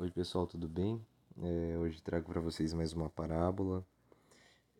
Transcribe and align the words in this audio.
Oi 0.00 0.12
pessoal, 0.12 0.46
tudo 0.46 0.68
bem? 0.68 1.04
É, 1.42 1.76
hoje 1.76 2.00
trago 2.00 2.28
para 2.28 2.40
vocês 2.40 2.72
mais 2.72 2.92
uma 2.92 3.10
parábola. 3.10 3.84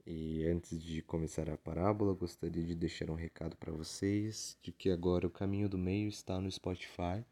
E 0.07 0.47
antes 0.47 0.81
de 0.81 1.03
começar 1.03 1.51
a 1.51 1.59
parábola, 1.59 2.15
gostaria 2.15 2.63
de 2.63 2.73
deixar 2.77 3.11
um 3.11 3.17
recado 3.17 3.57
para 3.57 3.73
vocês 3.73 4.57
de 4.63 4.71
que 4.71 4.89
agora 4.93 5.27
o 5.27 5.31
Caminho 5.31 5.69
do 5.69 5.77
Meio 5.77 6.09
está 6.09 6.41
no 6.41 6.49
Spotify. 6.49 7.25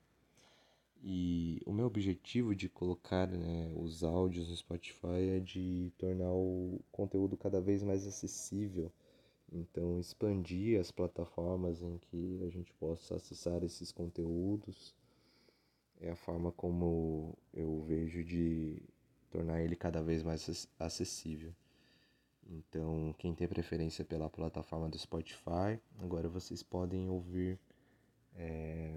E 1.01 1.63
o 1.65 1.73
meu 1.73 1.87
objetivo 1.87 2.57
de 2.57 2.69
colocar 2.69 3.29
né, 3.29 3.71
os 3.77 4.03
áudios 4.03 4.49
no 4.49 4.57
Spotify 4.57 5.37
é 5.37 5.39
de 5.39 5.93
tornar 5.97 6.33
o 6.33 6.81
conteúdo 6.91 7.37
cada 7.37 7.61
vez 7.61 7.85
mais 7.85 8.05
acessível. 8.05 8.91
Então, 9.53 10.01
expandir 10.01 10.81
as 10.81 10.91
plataformas 10.91 11.81
em 11.83 11.99
que 11.99 12.43
a 12.43 12.51
gente 12.51 12.75
possa 12.75 13.15
acessar 13.15 13.63
esses 13.63 13.93
conteúdos 13.93 14.93
é 16.01 16.11
a 16.11 16.17
forma 16.17 16.53
como 16.53 17.37
eu 17.53 17.83
vejo 17.83 18.25
de 18.25 18.83
tornar 19.31 19.61
ele 19.61 19.77
cada 19.77 20.03
vez 20.03 20.23
mais 20.23 20.69
acessível. 20.79 21.55
Então, 22.49 23.15
quem 23.19 23.35
tem 23.35 23.49
preferência 23.49 24.05
pela 24.05 24.31
plataforma 24.31 24.89
do 24.89 24.99
Spotify, 24.99 25.81
agora 25.99 26.29
vocês 26.29 26.63
podem 26.63 27.09
ouvir 27.09 27.59
é, 28.35 28.95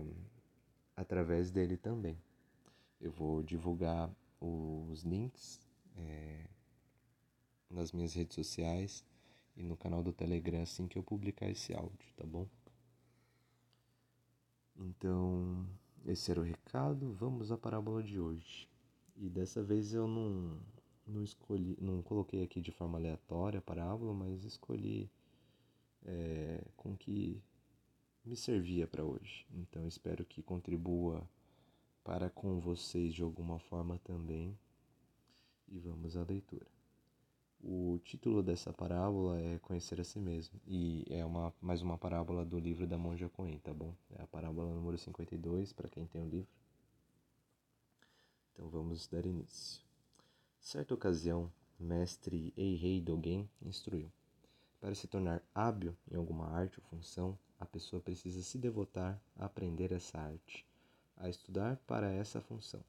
através 0.96 1.50
dele 1.50 1.76
também. 1.76 2.18
Eu 3.02 3.12
vou 3.12 3.42
divulgar 3.42 4.10
os 4.40 5.02
links 5.04 5.60
é, 5.98 6.46
nas 7.70 7.92
minhas 7.92 8.14
redes 8.14 8.36
sociais 8.36 9.04
e 9.58 9.64
no 9.64 9.76
canal 9.76 10.04
do 10.04 10.14
Telegram 10.14 10.62
assim 10.62 10.88
que 10.88 10.98
eu 10.98 11.04
publicar 11.04 11.50
esse 11.50 11.74
áudio, 11.74 12.14
tá 12.16 12.26
bom? 12.26 12.48
Então, 14.78 15.68
esse 16.06 16.32
era 16.32 16.40
o 16.40 16.44
recado. 16.44 17.14
Vamos 17.14 17.52
à 17.52 17.58
parábola 17.58 18.04
de 18.04 18.20
hoje. 18.20 18.68
E 19.16 19.30
dessa 19.30 19.62
vez 19.62 19.94
eu 19.94 20.08
não, 20.08 20.58
não 21.06 21.24
escolhi, 21.24 21.78
não 21.82 22.02
coloquei 22.02 22.44
aqui 22.44 22.62
de 22.62 22.72
forma 22.72 22.98
aleatória 22.98 23.60
a 23.60 23.62
parábola, 23.62 24.14
mas 24.14 24.44
escolhi 24.44 25.10
é, 26.06 26.64
com 26.78 26.96
que 26.96 27.42
me 28.26 28.36
servia 28.36 28.88
para 28.88 29.04
hoje. 29.04 29.46
Então 29.52 29.88
espero 29.88 30.26
que 30.26 30.42
contribua 30.42 31.28
para 32.04 32.30
com 32.30 32.60
vocês 32.60 33.14
de 33.14 33.22
alguma 33.22 33.60
forma 33.60 34.00
também. 34.00 34.58
E 35.68 35.78
vamos 35.80 36.18
à 36.18 36.24
leitura. 36.24 36.79
O 37.62 38.00
título 38.06 38.42
dessa 38.42 38.72
parábola 38.72 39.38
é 39.38 39.60
Conhecer 39.60 40.00
a 40.00 40.04
Si 40.06 40.18
Mesmo 40.18 40.58
e 40.66 41.06
é 41.10 41.26
uma, 41.26 41.54
mais 41.60 41.82
uma 41.82 41.98
parábola 41.98 42.46
do 42.46 42.58
livro 42.58 42.88
da 42.88 42.98
Monja 42.98 43.28
Coen, 43.28 43.60
tá 43.60 43.74
bom? 43.74 43.94
É 44.18 44.22
a 44.22 44.28
parábola 44.28 44.74
número 44.74 44.98
52 44.98 45.74
para 45.74 45.90
quem 45.90 46.08
tem 46.08 46.22
o 46.22 46.30
livro. 46.30 46.48
Então 48.54 48.70
vamos 48.70 49.06
dar 49.08 49.26
início. 49.26 49.84
Certa 50.62 50.94
ocasião, 50.94 51.52
mestre 51.78 52.54
Eihei 52.56 53.02
Dogen 53.02 53.50
instruiu: 53.62 54.10
Para 54.80 54.96
se 54.96 55.06
tornar 55.06 55.44
hábil 55.54 55.94
em 56.10 56.16
alguma 56.16 56.48
arte 56.48 56.80
ou 56.80 56.86
função, 56.86 57.38
a 57.60 57.66
pessoa 57.66 58.02
precisa 58.02 58.42
se 58.42 58.58
devotar 58.58 59.22
a 59.36 59.46
aprender 59.46 59.92
essa 59.92 60.18
arte, 60.18 60.66
a 61.18 61.28
estudar 61.28 61.76
para 61.86 62.10
essa 62.10 62.40
função. 62.40 62.82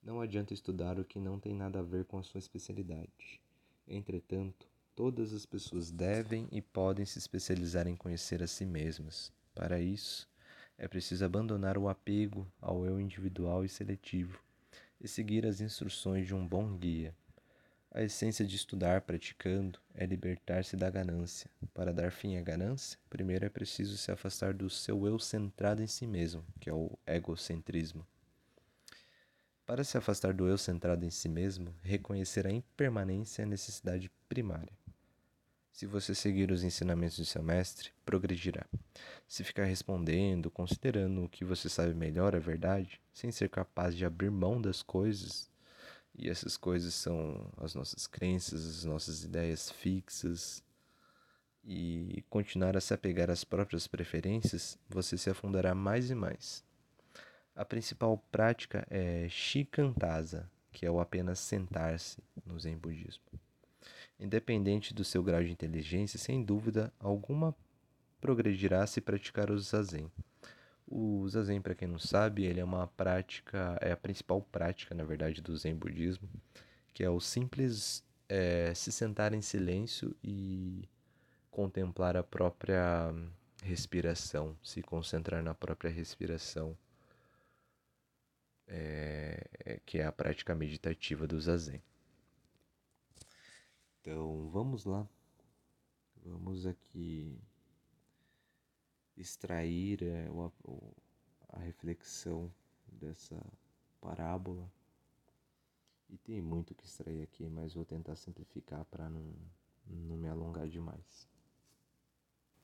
Não 0.00 0.20
adianta 0.20 0.54
estudar 0.54 1.00
o 1.00 1.04
que 1.04 1.18
não 1.18 1.40
tem 1.40 1.52
nada 1.52 1.80
a 1.80 1.82
ver 1.82 2.04
com 2.04 2.16
a 2.16 2.22
sua 2.22 2.38
especialidade 2.38 3.42
Entretanto, 3.86 4.66
todas 4.94 5.32
as 5.32 5.44
pessoas 5.44 5.90
devem 5.90 6.48
e 6.50 6.60
podem 6.60 7.04
se 7.04 7.18
especializar 7.18 7.86
em 7.86 7.96
conhecer 7.96 8.42
a 8.42 8.46
si 8.46 8.64
mesmas. 8.64 9.32
Para 9.54 9.80
isso, 9.80 10.28
é 10.78 10.88
preciso 10.88 11.24
abandonar 11.24 11.76
o 11.76 11.88
apego 11.88 12.46
ao 12.60 12.86
eu 12.86 13.00
individual 13.00 13.64
e 13.64 13.68
seletivo 13.68 14.38
e 15.00 15.08
seguir 15.08 15.46
as 15.46 15.60
instruções 15.60 16.26
de 16.26 16.34
um 16.34 16.46
bom 16.46 16.76
guia. 16.76 17.14
A 17.90 18.02
essência 18.02 18.46
de 18.46 18.56
estudar 18.56 19.02
praticando 19.02 19.78
é 19.94 20.06
libertar-se 20.06 20.76
da 20.76 20.88
ganância. 20.88 21.50
Para 21.74 21.92
dar 21.92 22.10
fim 22.10 22.38
à 22.38 22.40
ganância, 22.40 22.98
primeiro 23.10 23.44
é 23.44 23.50
preciso 23.50 23.98
se 23.98 24.10
afastar 24.10 24.54
do 24.54 24.70
seu 24.70 25.06
eu 25.06 25.18
centrado 25.18 25.82
em 25.82 25.86
si 25.86 26.06
mesmo, 26.06 26.42
que 26.58 26.70
é 26.70 26.72
o 26.72 26.98
egocentrismo. 27.06 28.06
Para 29.64 29.84
se 29.84 29.96
afastar 29.96 30.34
do 30.34 30.46
eu 30.48 30.58
centrado 30.58 31.04
em 31.04 31.10
si 31.10 31.28
mesmo, 31.28 31.74
reconhecer 31.82 32.46
a 32.46 32.50
impermanência 32.50 33.42
é 33.42 33.44
a 33.44 33.48
necessidade 33.48 34.10
primária. 34.28 34.72
Se 35.72 35.86
você 35.86 36.14
seguir 36.14 36.50
os 36.50 36.64
ensinamentos 36.64 37.16
de 37.16 37.24
seu 37.24 37.42
mestre, 37.42 37.92
progredirá. 38.04 38.66
Se 39.26 39.42
ficar 39.42 39.64
respondendo, 39.64 40.50
considerando 40.50 41.24
o 41.24 41.28
que 41.28 41.44
você 41.44 41.68
sabe 41.68 41.94
melhor 41.94 42.34
a 42.36 42.40
verdade, 42.40 43.00
sem 43.12 43.30
ser 43.30 43.48
capaz 43.48 43.96
de 43.96 44.04
abrir 44.04 44.30
mão 44.30 44.60
das 44.60 44.82
coisas, 44.82 45.50
e 46.14 46.28
essas 46.28 46.56
coisas 46.56 46.92
são 46.92 47.50
as 47.56 47.74
nossas 47.74 48.06
crenças, 48.06 48.66
as 48.66 48.84
nossas 48.84 49.24
ideias 49.24 49.70
fixas, 49.70 50.62
e 51.64 52.22
continuar 52.28 52.76
a 52.76 52.80
se 52.80 52.92
apegar 52.92 53.30
às 53.30 53.44
próprias 53.44 53.86
preferências, 53.86 54.76
você 54.88 55.16
se 55.16 55.30
afundará 55.30 55.74
mais 55.74 56.10
e 56.10 56.14
mais. 56.14 56.64
A 57.54 57.64
principal 57.64 58.16
prática 58.32 58.86
é 58.90 59.28
shikantaza, 59.28 60.50
que 60.72 60.86
é 60.86 60.90
o 60.90 61.00
apenas 61.00 61.38
sentar-se 61.38 62.16
no 62.46 62.58
Zen 62.58 62.76
budismo. 62.78 63.22
Independente 64.18 64.94
do 64.94 65.04
seu 65.04 65.22
grau 65.22 65.42
de 65.42 65.50
inteligência, 65.50 66.18
sem 66.18 66.42
dúvida 66.42 66.92
alguma 66.98 67.54
progredirá 68.20 68.86
se 68.86 69.00
praticar 69.00 69.50
o 69.50 69.58
zazen. 69.58 70.10
O 70.86 71.28
zazen, 71.28 71.60
para 71.60 71.74
quem 71.74 71.88
não 71.88 71.98
sabe, 71.98 72.44
ele 72.44 72.60
é 72.60 72.64
uma 72.64 72.86
prática, 72.86 73.78
é 73.80 73.92
a 73.92 73.96
principal 73.96 74.40
prática, 74.40 74.94
na 74.94 75.04
verdade, 75.04 75.42
do 75.42 75.56
Zen 75.56 75.74
budismo, 75.74 76.28
que 76.94 77.04
é 77.04 77.10
o 77.10 77.20
simples 77.20 78.02
é, 78.28 78.72
se 78.74 78.90
sentar 78.90 79.34
em 79.34 79.42
silêncio 79.42 80.16
e 80.22 80.88
contemplar 81.50 82.16
a 82.16 82.22
própria 82.22 83.12
respiração, 83.62 84.56
se 84.62 84.82
concentrar 84.82 85.42
na 85.42 85.54
própria 85.54 85.90
respiração 85.90 86.76
é, 88.66 89.80
que 89.84 89.98
é 89.98 90.06
a 90.06 90.12
prática 90.12 90.54
meditativa 90.54 91.26
do 91.26 91.40
Zazen. 91.40 91.82
Então 94.00 94.48
vamos 94.50 94.84
lá, 94.84 95.06
vamos 96.24 96.66
aqui 96.66 97.38
extrair 99.16 100.02
é, 100.02 100.28
a 101.50 101.58
reflexão 101.58 102.52
dessa 102.86 103.40
parábola. 104.00 104.70
E 106.08 106.18
tem 106.18 106.42
muito 106.42 106.74
que 106.74 106.84
extrair 106.84 107.22
aqui, 107.22 107.48
mas 107.48 107.72
vou 107.72 107.84
tentar 107.84 108.16
simplificar 108.16 108.84
para 108.86 109.08
não, 109.08 109.34
não 109.86 110.16
me 110.16 110.28
alongar 110.28 110.68
demais. 110.68 111.28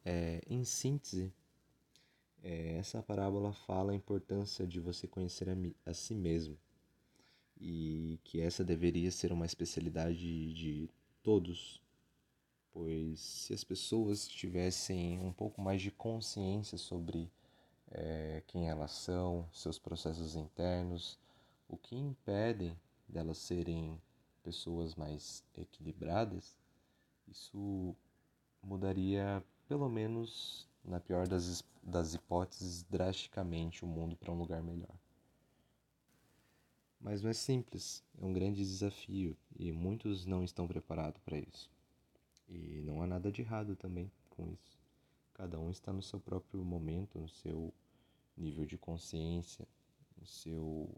É, 0.04 0.42
em 0.47 0.65
síntese, 0.65 1.32
é, 2.43 2.76
essa 2.76 3.03
parábola 3.03 3.53
fala 3.53 3.93
a 3.93 3.94
importância 3.94 4.66
de 4.66 4.81
você 4.81 5.06
conhecer 5.06 5.49
a, 5.50 5.91
a, 5.91 5.94
si 5.94 6.15
mesmo. 6.15 6.56
E 7.60 8.21
que 8.25 8.41
essa 8.41 8.65
deveria 8.65 9.10
ser 9.10 9.32
uma 9.32 9.47
especialidade 9.47 10.53
de 10.53 10.88
todos, 11.22 11.82
pois 12.72 13.19
se 13.19 13.53
as 13.53 13.65
pessoas 13.65 14.28
tivessem 14.28 15.19
um 15.21 15.32
pouco 15.32 15.60
mais 15.60 15.82
de 15.82 15.91
consciência 15.91 16.78
sobre 16.78 17.31
é, 17.91 18.43
quem 18.47 18.69
elas 18.69 18.93
são, 18.93 19.48
seus 19.53 19.78
processos 19.78 20.37
internos, 20.37 21.19
o 21.69 21.77
que 21.77 21.97
impedem 21.97 22.78
delas 23.09 23.38
serem 23.38 24.00
pessoas 24.43 24.94
mais 24.94 25.44
equilibradas, 25.56 26.56
isso 27.27 27.94
mudaria 28.62 29.43
pelo 29.69 29.88
menos 29.88 30.66
na 30.88 30.99
pior 30.99 31.28
das, 31.28 31.62
das 31.82 32.15
hipóteses, 32.15 32.82
drasticamente 32.84 33.84
o 33.84 33.87
mundo 33.87 34.16
para 34.16 34.32
um 34.32 34.38
lugar 34.38 34.62
melhor. 34.62 34.94
Mas 37.00 37.22
não 37.22 37.31
é 37.31 37.34
simples, 37.34 38.03
é 38.21 38.24
um 38.24 38.33
grande 38.33 38.65
desafio 38.65 39.36
e 39.57 39.71
muitos 39.71 40.27
não 40.27 40.42
estão 40.42 40.66
preparados 40.66 41.21
para 41.22 41.39
isso. 41.39 41.71
E 42.48 42.80
não 42.84 43.03
há 43.03 43.07
nada 43.07 43.30
de 43.30 43.42
errado 43.42 43.77
também 43.77 44.10
com 44.30 44.48
isso. 44.48 44.78
Cada 45.34 45.60
um 45.60 45.71
está 45.71 45.92
no 45.92 46.03
seu 46.03 46.18
próprio 46.18 46.65
momento, 46.65 47.21
no 47.21 47.28
seu 47.28 47.72
nível 48.36 48.65
de 48.65 48.77
consciência, 48.77 49.68
no 50.16 50.27
seu, 50.27 50.89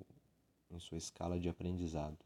em 0.71 0.79
sua 0.79 0.97
escala 0.97 1.39
de 1.39 1.49
aprendizado. 1.49 2.17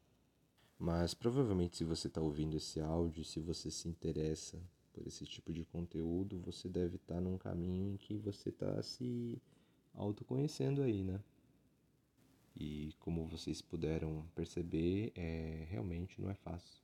Mas 0.79 1.15
provavelmente, 1.15 1.77
se 1.77 1.85
você 1.85 2.07
está 2.07 2.21
ouvindo 2.21 2.57
esse 2.57 2.81
áudio, 2.81 3.25
se 3.25 3.41
você 3.41 3.71
se 3.71 3.89
interessa 3.89 4.63
por 4.95 5.07
esse 5.07 5.27
tipo 5.27 5.53
de 5.53 5.65
conteúdo, 5.67 6.41
você 6.41 6.69
deve 6.69 6.97
estar 6.97 7.17
tá 7.17 7.21
num 7.21 7.37
caminho 7.37 7.93
em 7.93 7.97
que 7.97 8.17
você 8.17 8.49
está 8.49 8.83
se 8.83 9.41
autoconhecendo 9.95 10.83
aí, 10.83 11.03
né? 11.03 11.21
E 12.57 12.95
como 13.01 13.27
vocês 13.27 13.61
puderam 13.61 14.25
perceber, 14.35 15.13
é, 15.15 15.67
realmente 15.69 16.21
não 16.21 16.31
é 16.31 16.35
fácil. 16.35 16.83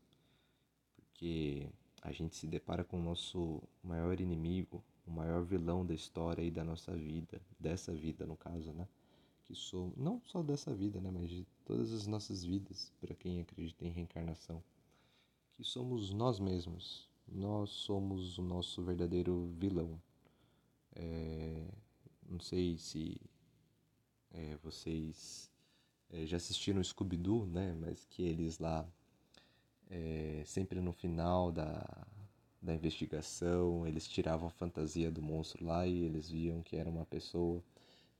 Porque 0.96 1.68
a 2.02 2.12
gente 2.12 2.36
se 2.36 2.46
depara 2.46 2.84
com 2.84 2.98
o 2.98 3.02
nosso 3.02 3.62
maior 3.82 4.20
inimigo, 4.20 4.82
o 5.06 5.10
maior 5.10 5.42
vilão 5.42 5.86
da 5.86 5.94
história 5.94 6.42
e 6.42 6.50
da 6.50 6.64
nossa 6.64 6.94
vida, 6.94 7.40
dessa 7.58 7.94
vida 7.94 8.26
no 8.26 8.36
caso, 8.36 8.72
né? 8.72 8.86
Que 9.44 9.54
sou 9.54 9.92
não 9.96 10.20
só 10.26 10.42
dessa 10.42 10.74
vida, 10.74 11.00
né, 11.00 11.10
mas 11.10 11.28
de 11.28 11.46
toda 11.64 11.70
todas 11.70 11.92
as 11.92 12.06
nossas 12.06 12.44
vidas, 12.44 12.92
para 13.00 13.14
quem 13.14 13.40
acredita 13.40 13.84
em 13.84 13.90
reencarnação, 13.90 14.62
que 15.54 15.64
somos 15.64 16.12
nós 16.12 16.40
mesmos. 16.40 17.08
Nós 17.30 17.70
somos 17.70 18.38
o 18.38 18.42
nosso 18.42 18.82
verdadeiro 18.82 19.52
vilão. 19.56 20.00
É, 20.96 21.64
não 22.28 22.40
sei 22.40 22.76
se 22.76 23.20
é, 24.32 24.56
vocês 24.62 25.50
é, 26.10 26.26
já 26.26 26.36
assistiram 26.36 26.82
Scooby-Doo, 26.82 27.46
né? 27.46 27.72
Mas 27.80 28.04
que 28.04 28.22
eles 28.22 28.58
lá, 28.58 28.86
é, 29.88 30.42
sempre 30.44 30.80
no 30.80 30.92
final 30.92 31.52
da, 31.52 32.06
da 32.60 32.74
investigação, 32.74 33.86
eles 33.86 34.08
tiravam 34.08 34.48
a 34.48 34.50
fantasia 34.50 35.10
do 35.10 35.22
monstro 35.22 35.64
lá 35.64 35.86
e 35.86 36.02
eles 36.04 36.28
viam 36.28 36.62
que 36.62 36.76
era 36.76 36.90
uma 36.90 37.06
pessoa. 37.06 37.62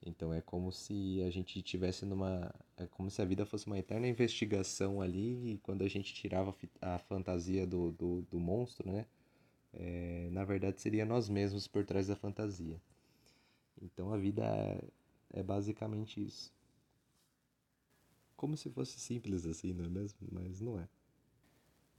Então 0.04 0.32
é 0.32 0.40
como 0.40 0.72
se 0.72 1.22
a 1.22 1.30
gente 1.30 1.60
tivesse 1.62 2.06
numa. 2.06 2.54
É 2.76 2.86
como 2.86 3.10
se 3.10 3.20
a 3.20 3.24
vida 3.24 3.44
fosse 3.44 3.66
uma 3.66 3.78
eterna 3.78 4.08
investigação 4.08 5.00
ali 5.00 5.52
e 5.52 5.58
quando 5.58 5.82
a 5.82 5.88
gente 5.88 6.14
tirava 6.14 6.54
a 6.80 6.98
fantasia 6.98 7.66
do, 7.66 7.92
do, 7.92 8.22
do 8.22 8.40
monstro, 8.40 8.90
né? 8.90 9.06
É, 9.72 10.28
na 10.32 10.44
verdade 10.44 10.80
seria 10.80 11.04
nós 11.04 11.28
mesmos 11.28 11.68
por 11.68 11.84
trás 11.84 12.06
da 12.06 12.16
fantasia. 12.16 12.80
Então 13.80 14.12
a 14.12 14.16
vida 14.16 14.42
é, 14.44 15.40
é 15.40 15.42
basicamente 15.42 16.24
isso. 16.24 16.52
Como 18.36 18.56
se 18.56 18.70
fosse 18.70 18.98
simples 18.98 19.44
assim, 19.46 19.72
não 19.74 19.84
é 19.84 19.88
mesmo? 19.88 20.18
Mas 20.32 20.60
não 20.62 20.80
é. 20.80 20.88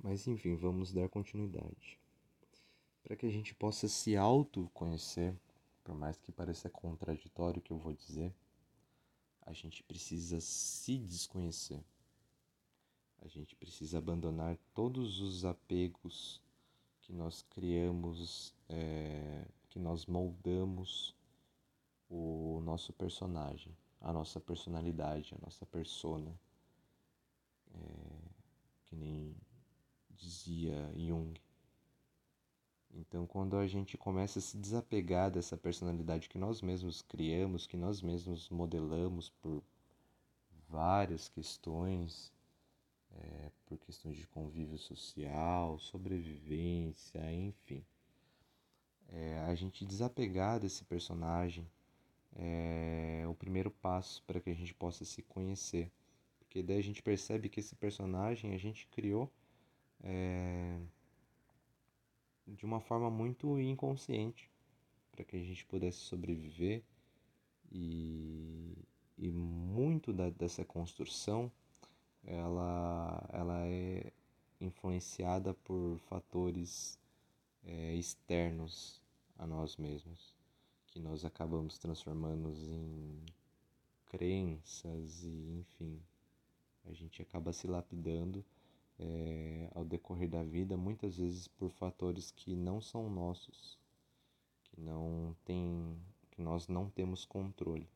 Mas 0.01 0.27
enfim, 0.27 0.55
vamos 0.55 0.91
dar 0.91 1.07
continuidade. 1.07 1.99
Para 3.03 3.15
que 3.15 3.27
a 3.27 3.29
gente 3.29 3.53
possa 3.53 3.87
se 3.87 4.15
autoconhecer, 4.17 5.35
por 5.83 5.95
mais 5.95 6.17
que 6.17 6.31
pareça 6.31 6.69
contraditório 6.69 7.59
o 7.59 7.61
que 7.61 7.71
eu 7.71 7.77
vou 7.77 7.93
dizer, 7.93 8.33
a 9.41 9.53
gente 9.53 9.83
precisa 9.83 10.39
se 10.39 10.97
desconhecer. 10.97 11.83
A 13.21 13.27
gente 13.27 13.55
precisa 13.55 13.97
abandonar 13.97 14.57
todos 14.73 15.19
os 15.19 15.45
apegos 15.45 16.41
que 17.01 17.13
nós 17.13 17.43
criamos, 17.43 18.53
é, 18.69 19.47
que 19.69 19.79
nós 19.79 20.05
moldamos 20.05 21.15
o 22.09 22.61
nosso 22.63 22.93
personagem, 22.93 23.75
a 23.99 24.11
nossa 24.11 24.39
personalidade, 24.39 25.35
a 25.35 25.45
nossa 25.45 25.65
persona. 25.65 26.35
É, 27.73 28.11
que 28.85 28.95
nem 28.95 29.35
dizia 30.09 30.91
Jung. 30.95 31.40
Então, 32.93 33.25
quando 33.25 33.57
a 33.57 33.65
gente 33.67 33.97
começa 33.97 34.39
a 34.39 34.41
se 34.41 34.57
desapegar 34.57 35.31
dessa 35.31 35.55
personalidade 35.55 36.27
que 36.27 36.37
nós 36.37 36.61
mesmos 36.61 37.01
criamos, 37.01 37.65
que 37.65 37.77
nós 37.77 38.01
mesmos 38.01 38.49
modelamos 38.49 39.29
por 39.41 39.63
várias 40.67 41.29
questões, 41.29 42.33
é, 43.11 43.51
por 43.65 43.77
questões 43.79 44.17
de 44.17 44.27
convívio 44.27 44.77
social, 44.77 45.79
sobrevivência, 45.79 47.31
enfim. 47.33 47.83
É, 49.09 49.39
a 49.39 49.55
gente 49.55 49.85
desapegar 49.85 50.59
desse 50.59 50.83
personagem 50.85 51.67
é 52.35 53.25
o 53.27 53.33
primeiro 53.35 53.71
passo 53.71 54.23
para 54.23 54.39
que 54.39 54.49
a 54.49 54.53
gente 54.53 54.73
possa 54.73 55.03
se 55.05 55.21
conhecer. 55.21 55.91
Porque 56.39 56.63
daí 56.63 56.77
a 56.77 56.83
gente 56.83 57.01
percebe 57.01 57.49
que 57.49 57.59
esse 57.59 57.75
personagem 57.75 58.53
a 58.53 58.57
gente 58.57 58.87
criou 58.87 59.31
é, 60.03 60.79
de 62.47 62.65
uma 62.65 62.79
forma 62.79 63.09
muito 63.09 63.59
inconsciente 63.59 64.49
para 65.11 65.23
que 65.23 65.35
a 65.35 65.39
gente 65.39 65.65
pudesse 65.65 65.99
sobreviver. 65.99 66.83
E, 67.71 68.77
e 69.17 69.31
muito 69.31 70.11
da, 70.11 70.29
dessa 70.29 70.65
construção 70.65 71.51
ela, 72.23 73.29
ela 73.31 73.65
é 73.65 74.11
influenciada 74.59 75.53
por 75.53 75.97
fatores 75.99 76.99
é, 77.63 77.95
externos 77.95 79.01
a 79.37 79.47
nós 79.47 79.77
mesmos, 79.77 80.35
que 80.87 80.99
nós 80.99 81.25
acabamos 81.25 81.77
transformando 81.79 82.53
em 82.53 83.25
crenças 84.07 85.23
e 85.23 85.59
enfim, 85.59 85.99
a 86.85 86.93
gente 86.93 87.21
acaba 87.21 87.53
se 87.53 87.65
lapidando 87.67 88.43
é, 89.01 89.67
ao 89.73 89.83
decorrer 89.83 90.29
da 90.29 90.43
vida, 90.43 90.77
muitas 90.77 91.17
vezes 91.17 91.47
por 91.47 91.71
fatores 91.71 92.29
que 92.29 92.55
não 92.55 92.79
são 92.79 93.09
nossos, 93.09 93.79
que 94.63 94.79
não 94.79 95.35
tem, 95.43 95.97
que 96.29 96.41
nós 96.41 96.67
não 96.67 96.89
temos 96.89 97.25
controle 97.25 97.89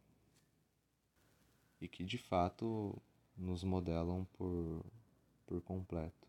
e 1.79 1.87
que 1.87 2.03
de 2.03 2.17
fato 2.17 2.99
nos 3.37 3.63
modelam 3.63 4.25
por, 4.33 4.83
por 5.45 5.61
completo. 5.61 6.27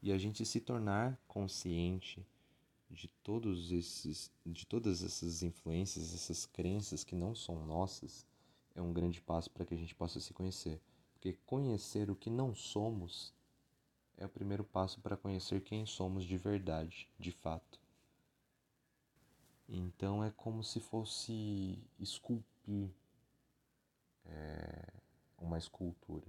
E 0.00 0.12
a 0.12 0.18
gente 0.18 0.44
se 0.46 0.60
tornar 0.60 1.18
consciente 1.26 2.24
de 2.88 3.08
todos 3.24 3.72
esses 3.72 4.30
de 4.44 4.64
todas 4.64 5.02
essas 5.02 5.42
influências, 5.42 6.14
essas 6.14 6.46
crenças 6.46 7.02
que 7.02 7.16
não 7.16 7.34
são 7.34 7.66
nossas, 7.66 8.24
é 8.76 8.80
um 8.80 8.92
grande 8.92 9.20
passo 9.20 9.50
para 9.50 9.64
que 9.64 9.74
a 9.74 9.76
gente 9.76 9.94
possa 9.94 10.20
se 10.20 10.32
conhecer. 10.32 10.80
Porque 11.12 11.32
conhecer 11.44 12.08
o 12.10 12.14
que 12.14 12.30
não 12.30 12.54
somos 12.54 13.34
é 14.16 14.26
o 14.26 14.28
primeiro 14.28 14.64
passo 14.64 15.00
para 15.00 15.16
conhecer 15.16 15.60
quem 15.60 15.84
somos 15.86 16.24
de 16.24 16.36
verdade, 16.36 17.08
de 17.18 17.32
fato. 17.32 17.80
Então 19.68 20.22
é 20.22 20.30
como 20.30 20.62
se 20.62 20.80
fosse 20.80 21.78
esculpir 21.98 22.90
é, 24.24 24.92
uma 25.38 25.58
escultura. 25.58 26.26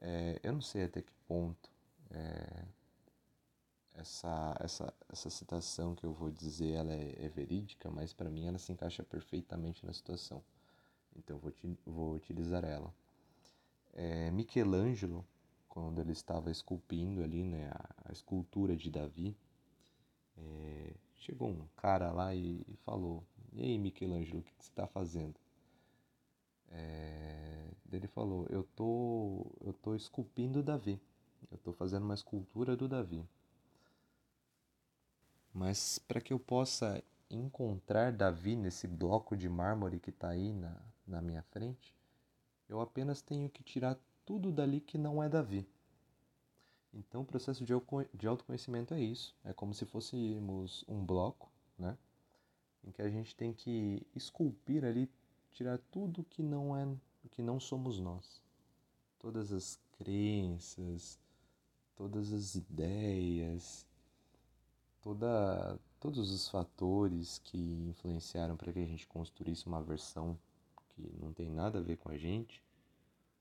É, 0.00 0.40
eu 0.42 0.52
não 0.52 0.62
sei 0.62 0.84
até 0.84 1.02
que 1.02 1.12
ponto 1.28 1.70
é, 2.10 2.64
essa, 3.94 4.56
essa, 4.60 4.94
essa 5.10 5.30
citação 5.30 5.94
que 5.94 6.04
eu 6.04 6.12
vou 6.12 6.30
dizer 6.30 6.72
ela 6.72 6.92
é, 6.92 7.26
é 7.26 7.28
verídica, 7.28 7.90
mas 7.90 8.12
para 8.12 8.30
mim 8.30 8.46
ela 8.46 8.58
se 8.58 8.72
encaixa 8.72 9.02
perfeitamente 9.04 9.84
na 9.84 9.92
situação. 9.92 10.42
Então 11.14 11.38
vou, 11.38 11.52
vou 11.84 12.14
utilizar 12.14 12.64
ela. 12.64 12.92
É, 13.92 14.30
Michelangelo 14.30 15.24
quando 15.70 16.00
ele 16.00 16.12
estava 16.12 16.50
esculpindo 16.50 17.22
ali, 17.22 17.44
né, 17.44 17.70
a, 18.04 18.12
escultura 18.12 18.76
de 18.76 18.90
Davi, 18.90 19.36
é, 20.36 20.94
chegou 21.16 21.48
um 21.48 21.66
cara 21.76 22.12
lá 22.12 22.34
e, 22.34 22.60
e, 22.68 22.76
falou: 22.84 23.24
E 23.52 23.62
aí, 23.62 23.78
Michelangelo, 23.78 24.40
o 24.40 24.42
que, 24.42 24.52
que 24.52 24.64
você 24.64 24.70
está 24.70 24.86
fazendo? 24.86 25.36
É, 26.68 27.70
ele 27.92 28.08
falou: 28.08 28.46
Eu 28.50 28.64
tô, 28.74 29.46
eu 29.60 29.72
tô 29.72 29.94
esculpindo 29.94 30.62
Davi. 30.62 31.00
Eu 31.50 31.58
tô 31.58 31.72
fazendo 31.72 32.04
uma 32.04 32.14
escultura 32.14 32.76
do 32.76 32.88
Davi. 32.88 33.24
Mas 35.54 35.98
para 35.98 36.20
que 36.20 36.32
eu 36.32 36.38
possa 36.38 37.02
encontrar 37.30 38.12
Davi 38.12 38.56
nesse 38.56 38.88
bloco 38.88 39.36
de 39.36 39.48
mármore 39.48 40.00
que 40.00 40.10
está 40.10 40.28
aí 40.30 40.52
na, 40.52 40.76
na 41.06 41.22
minha 41.22 41.42
frente, 41.42 41.94
eu 42.68 42.80
apenas 42.80 43.22
tenho 43.22 43.48
que 43.48 43.62
tirar 43.62 43.96
tudo 44.30 44.52
dali 44.52 44.80
que 44.80 44.96
não 44.96 45.20
é 45.20 45.28
Davi. 45.28 45.68
Então, 46.94 47.22
o 47.22 47.24
processo 47.24 47.64
de 47.64 48.28
autoconhecimento 48.28 48.94
é 48.94 49.00
isso. 49.00 49.34
É 49.42 49.52
como 49.52 49.74
se 49.74 49.84
fôssemos 49.84 50.84
um 50.86 51.04
bloco, 51.04 51.50
né? 51.76 51.98
Em 52.84 52.92
que 52.92 53.02
a 53.02 53.10
gente 53.10 53.34
tem 53.34 53.52
que 53.52 54.06
esculpir 54.14 54.84
ali, 54.84 55.10
tirar 55.50 55.78
tudo 55.90 56.22
que 56.22 56.44
não 56.44 56.76
é, 56.76 56.86
que 57.32 57.42
não 57.42 57.58
somos 57.58 57.98
nós. 57.98 58.40
Todas 59.18 59.52
as 59.52 59.80
crenças, 59.98 61.18
todas 61.96 62.32
as 62.32 62.54
ideias, 62.54 63.84
toda, 65.02 65.76
todos 65.98 66.30
os 66.30 66.48
fatores 66.48 67.38
que 67.38 67.58
influenciaram 67.88 68.56
para 68.56 68.72
que 68.72 68.78
a 68.78 68.86
gente 68.86 69.08
construísse 69.08 69.66
uma 69.66 69.82
versão 69.82 70.38
que 70.90 71.02
não 71.20 71.32
tem 71.32 71.50
nada 71.50 71.80
a 71.80 71.82
ver 71.82 71.96
com 71.96 72.10
a 72.10 72.16
gente 72.16 72.62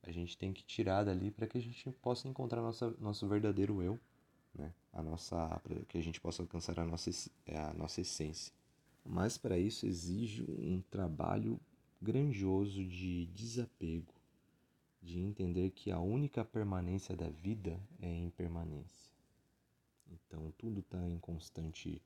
a 0.04 0.12
gente 0.12 0.38
tem 0.38 0.54
que 0.54 0.64
tirar 0.64 1.04
dali 1.04 1.32
para 1.32 1.48
que 1.48 1.58
a 1.58 1.62
gente 1.62 1.92
possa 1.92 2.28
encontrar 2.28 2.62
nossa, 2.62 2.96
nosso 3.00 3.28
verdadeiro 3.28 3.82
eu, 3.82 4.00
né? 4.54 4.74
A 4.92 5.04
nossa, 5.04 5.62
que 5.88 5.98
a 5.98 6.02
gente 6.02 6.20
possa 6.20 6.42
alcançar 6.42 6.80
a 6.80 6.86
nossa, 6.86 7.10
a 7.48 7.74
nossa 7.74 8.02
essência. 8.02 8.54
Mas 9.06 9.38
para 9.38 9.58
isso 9.58 9.86
exige 9.86 10.44
um 10.44 10.82
trabalho 10.90 11.60
grandioso 12.02 12.86
de 12.86 13.26
desapego, 13.28 14.14
de 15.02 15.20
entender 15.20 15.72
que 15.72 15.92
a 15.92 16.00
única 16.00 16.44
permanência 16.44 17.16
da 17.16 17.30
vida 17.30 17.80
é 18.02 18.14
impermanência. 18.14 19.14
Então 20.12 20.52
tudo 20.58 20.80
está 20.80 21.08
em 21.08 21.20
constante 21.20 22.02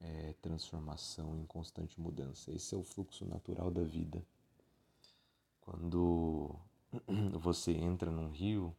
é, 0.00 0.34
transformação, 0.42 1.38
em 1.38 1.46
constante 1.46 2.00
mudança. 2.00 2.52
Esse 2.52 2.74
é 2.74 2.78
o 2.78 2.82
fluxo 2.82 3.24
natural 3.24 3.70
da 3.70 3.82
vida. 3.82 4.22
Quando 5.60 6.56
você 7.40 7.72
entra 7.72 8.10
num 8.10 8.30
rio 8.30 8.74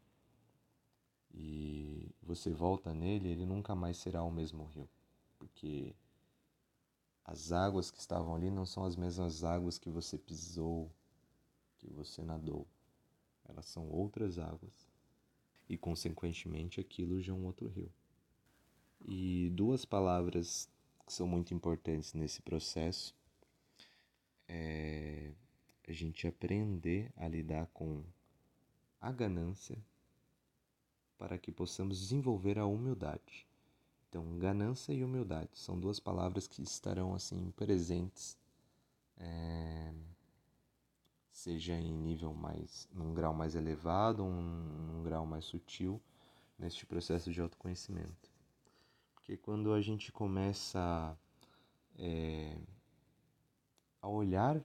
e 1.34 2.12
você 2.22 2.52
volta 2.52 2.94
nele, 2.94 3.30
ele 3.30 3.46
nunca 3.46 3.76
mais 3.76 3.98
será 3.98 4.24
o 4.24 4.32
mesmo 4.32 4.66
rio, 4.66 4.88
porque 5.40 5.96
as 7.26 7.52
águas 7.52 7.90
que 7.90 8.00
estavam 8.00 8.36
ali 8.36 8.52
não 8.52 8.66
são 8.66 8.84
as 8.84 8.96
mesmas 8.96 9.44
águas 9.44 9.78
que 9.78 9.90
você 9.90 10.18
pisou, 10.18 10.92
que 11.80 11.90
você 11.90 12.22
nadou. 12.22 12.68
elas 13.48 13.66
são 13.66 13.90
outras 13.90 14.38
águas. 14.40 14.88
E, 15.68 15.78
consequentemente, 15.78 16.80
aquilo 16.80 17.22
já 17.22 17.32
é 17.32 17.36
um 17.36 17.46
outro 17.46 17.68
rio. 17.68 17.92
E 19.06 19.50
duas 19.52 19.86
palavras 19.86 20.70
que 21.06 21.14
são 21.14 21.28
muito 21.28 21.54
importantes 21.54 22.14
nesse 22.14 22.42
processo 22.42 23.16
é 24.48 25.32
a 25.92 25.94
gente 25.94 26.28
aprender 26.28 27.12
a 27.16 27.28
lidar 27.28 27.68
com 27.68 28.04
a 29.02 29.12
ganância 29.12 29.78
para 31.18 31.38
que 31.38 31.52
possamos 31.52 32.00
desenvolver 32.00 32.58
a 32.58 32.66
humildade. 32.66 33.48
Então, 34.10 34.38
ganância 34.38 34.94
e 34.94 35.04
humildade 35.04 35.58
são 35.58 35.80
duas 35.80 36.00
palavras 36.00 36.48
que 36.48 36.62
estarão 36.62 37.16
assim 37.16 37.52
presentes, 37.52 38.38
é, 39.18 39.94
seja 41.32 41.74
em 41.74 41.92
nível 41.92 42.34
mais, 42.34 42.88
num 42.94 43.14
grau 43.14 43.34
mais 43.34 43.56
elevado 43.56 44.24
ou 44.24 44.32
num 44.32 45.02
grau 45.04 45.26
mais 45.26 45.46
sutil, 45.46 46.00
neste 46.58 46.86
processo 46.86 47.32
de 47.32 47.42
autoconhecimento. 47.42 48.32
Porque 49.14 49.36
quando 49.36 49.74
a 49.74 49.82
gente 49.82 50.12
começa 50.12 51.18
é, 51.98 52.58
a 54.02 54.08
olhar 54.08 54.64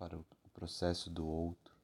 para 0.00 0.18
o 0.18 0.24
processo 0.54 1.10
do 1.10 1.26
outro 1.26 1.76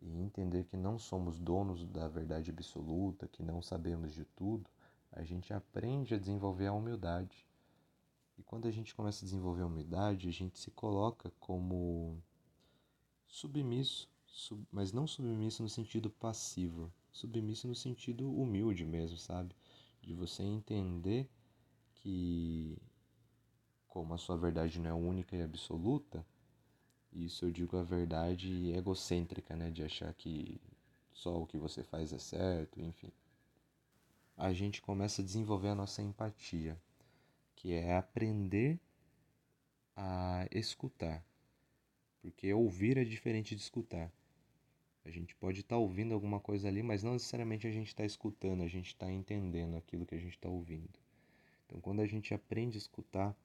e 0.00 0.08
entender 0.20 0.64
que 0.64 0.76
não 0.76 0.98
somos 0.98 1.40
donos 1.40 1.84
da 1.84 2.06
verdade 2.06 2.50
absoluta, 2.50 3.26
que 3.26 3.42
não 3.42 3.60
sabemos 3.60 4.14
de 4.14 4.24
tudo, 4.24 4.70
a 5.10 5.24
gente 5.24 5.52
aprende 5.52 6.14
a 6.14 6.18
desenvolver 6.18 6.68
a 6.68 6.72
humildade. 6.72 7.44
E 8.38 8.42
quando 8.44 8.68
a 8.68 8.70
gente 8.70 8.94
começa 8.94 9.24
a 9.24 9.26
desenvolver 9.26 9.62
a 9.62 9.66
humildade, 9.66 10.28
a 10.28 10.32
gente 10.32 10.60
se 10.60 10.70
coloca 10.70 11.32
como 11.40 12.16
submisso, 13.26 14.08
sub, 14.24 14.64
mas 14.70 14.92
não 14.92 15.08
submisso 15.08 15.62
no 15.62 15.68
sentido 15.68 16.08
passivo, 16.08 16.92
submisso 17.10 17.66
no 17.66 17.74
sentido 17.74 18.32
humilde 18.32 18.86
mesmo, 18.86 19.18
sabe? 19.18 19.54
de 20.02 20.14
você 20.14 20.42
entender 20.42 21.28
que, 21.96 22.78
como 23.86 24.14
a 24.14 24.18
sua 24.18 24.36
verdade 24.36 24.78
não 24.78 24.90
é 24.90 24.94
única 24.94 25.36
e 25.36 25.42
absoluta, 25.42 26.24
isso 27.12 27.44
eu 27.44 27.50
digo 27.50 27.76
a 27.76 27.82
verdade 27.82 28.72
egocêntrica, 28.72 29.56
né? 29.56 29.70
De 29.70 29.82
achar 29.82 30.12
que 30.14 30.60
só 31.12 31.40
o 31.40 31.46
que 31.46 31.58
você 31.58 31.82
faz 31.82 32.12
é 32.12 32.18
certo, 32.18 32.80
enfim. 32.80 33.12
A 34.36 34.52
gente 34.52 34.80
começa 34.80 35.20
a 35.20 35.24
desenvolver 35.24 35.68
a 35.68 35.74
nossa 35.74 36.00
empatia, 36.00 36.80
que 37.54 37.72
é 37.72 37.96
aprender 37.96 38.78
a 39.96 40.46
escutar. 40.50 41.24
Porque 42.22 42.52
ouvir 42.52 42.96
é 42.96 43.04
diferente 43.04 43.54
de 43.54 43.62
escutar. 43.62 44.10
A 45.04 45.10
gente 45.10 45.34
pode 45.34 45.60
estar 45.60 45.76
tá 45.76 45.78
ouvindo 45.78 46.14
alguma 46.14 46.38
coisa 46.38 46.68
ali, 46.68 46.82
mas 46.82 47.02
não 47.02 47.14
necessariamente 47.14 47.66
a 47.66 47.70
gente 47.70 47.88
está 47.88 48.04
escutando, 48.04 48.62
a 48.62 48.68
gente 48.68 48.88
está 48.88 49.10
entendendo 49.10 49.76
aquilo 49.76 50.06
que 50.06 50.14
a 50.14 50.18
gente 50.18 50.34
está 50.34 50.48
ouvindo. 50.48 50.98
Então, 51.66 51.80
quando 51.80 52.00
a 52.00 52.06
gente 52.06 52.34
aprende 52.34 52.76
a 52.76 52.78
escutar, 52.78 53.36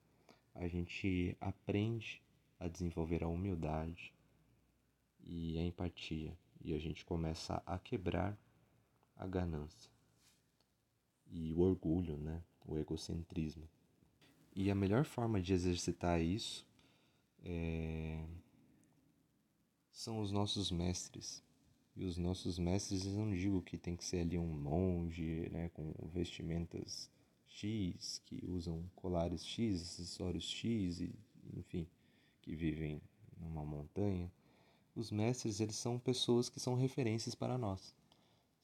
a 0.53 0.67
gente 0.67 1.36
aprende 1.39 2.22
a 2.59 2.67
desenvolver 2.67 3.24
a 3.24 3.27
humildade 3.27 4.13
e 5.24 5.57
a 5.57 5.63
empatia, 5.63 6.38
e 6.63 6.74
a 6.74 6.79
gente 6.79 7.05
começa 7.05 7.62
a 7.65 7.77
quebrar 7.77 8.38
a 9.15 9.25
ganância 9.25 9.91
e 11.31 11.53
o 11.53 11.59
orgulho, 11.59 12.17
né? 12.17 12.41
o 12.65 12.77
egocentrismo. 12.77 13.67
E 14.55 14.71
a 14.71 14.75
melhor 14.75 15.03
forma 15.05 15.41
de 15.41 15.53
exercitar 15.53 16.21
isso 16.21 16.65
é... 17.43 18.25
são 19.91 20.19
os 20.19 20.31
nossos 20.31 20.71
mestres, 20.71 21.43
e 21.95 22.05
os 22.05 22.17
nossos 22.17 22.59
mestres, 22.59 23.05
eu 23.05 23.13
não 23.13 23.33
digo 23.33 23.62
que 23.62 23.77
tem 23.77 23.95
que 23.95 24.03
ser 24.03 24.19
ali 24.19 24.38
um 24.38 24.47
monge, 24.47 25.50
né, 25.50 25.69
com 25.69 25.93
vestimentas 26.09 27.09
X, 27.47 28.21
que 28.25 28.43
usam 28.50 28.83
colares 28.95 29.45
X, 29.45 29.81
acessórios 29.81 30.43
X, 30.43 31.00
e, 31.00 31.15
enfim, 31.53 31.88
que 32.46 32.56
vivem 32.56 33.02
numa 33.38 33.66
montanha. 33.66 34.32
Os 34.96 35.12
mestres, 35.12 35.60
eles 35.60 35.75
são 35.75 35.98
pessoas 35.98 36.48
que 36.48 36.60
são 36.60 36.75
referências 36.75 37.34
para 37.34 37.58
nós. 37.58 37.94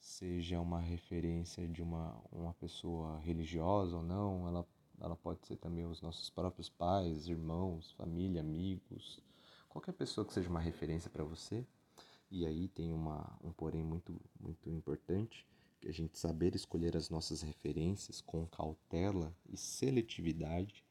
Seja 0.00 0.60
uma 0.60 0.80
referência 0.80 1.66
de 1.66 1.82
uma, 1.82 2.16
uma 2.30 2.54
pessoa 2.54 3.18
religiosa 3.18 3.96
ou 3.96 4.02
não, 4.02 4.46
ela, 4.46 4.66
ela 5.00 5.16
pode 5.16 5.44
ser 5.46 5.56
também 5.56 5.84
os 5.84 6.00
nossos 6.00 6.30
próprios 6.30 6.68
pais, 6.68 7.28
irmãos, 7.28 7.92
família, 7.92 8.40
amigos, 8.40 9.20
qualquer 9.68 9.92
pessoa 9.92 10.24
que 10.24 10.32
seja 10.32 10.48
uma 10.48 10.60
referência 10.60 11.10
para 11.10 11.24
você 11.24 11.66
e 12.30 12.46
aí 12.46 12.68
tem 12.68 12.94
uma, 12.94 13.38
um 13.44 13.52
porém 13.52 13.82
muito, 13.82 14.18
muito 14.40 14.70
importante, 14.70 15.46
que 15.78 15.88
é 15.88 15.90
a 15.90 15.94
gente 15.94 16.16
saber 16.16 16.54
escolher 16.54 16.96
as 16.96 17.10
nossas 17.10 17.42
referências 17.42 18.20
com 18.20 18.46
cautela 18.46 19.36
e 19.50 19.56
seletividade, 19.56 20.82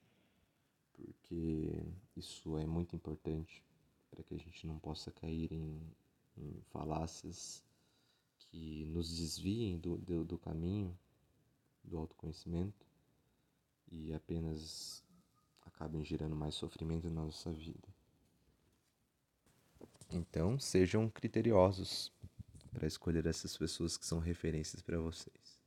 porque 1.02 1.84
isso 2.16 2.58
é 2.58 2.66
muito 2.66 2.96
importante 2.96 3.64
para 4.10 4.24
que 4.24 4.36
a 4.36 4.38
gente 4.38 4.68
não 4.68 4.78
possa 4.80 5.12
cair 5.12 5.52
em, 5.52 5.82
em 6.38 6.62
falácias 6.72 7.64
que 8.38 8.86
nos 8.86 9.16
desviem 9.18 9.78
do, 9.78 9.98
do, 9.98 10.24
do 10.24 10.38
caminho 10.38 10.98
do 11.84 11.98
autoconhecimento 11.98 12.86
e 13.90 14.14
apenas 14.14 15.04
acabem 15.62 16.04
gerando 16.04 16.36
mais 16.36 16.56
sofrimento 16.56 17.10
na 17.10 17.24
nossa 17.24 17.52
vida. 17.52 17.88
Então, 20.12 20.60
sejam 20.60 21.10
criteriosos 21.10 22.12
para 22.72 22.88
escolher 22.88 23.26
essas 23.26 23.58
pessoas 23.58 23.98
que 23.98 24.06
são 24.06 24.20
referências 24.20 24.82
para 24.82 25.00
vocês. 25.00 25.60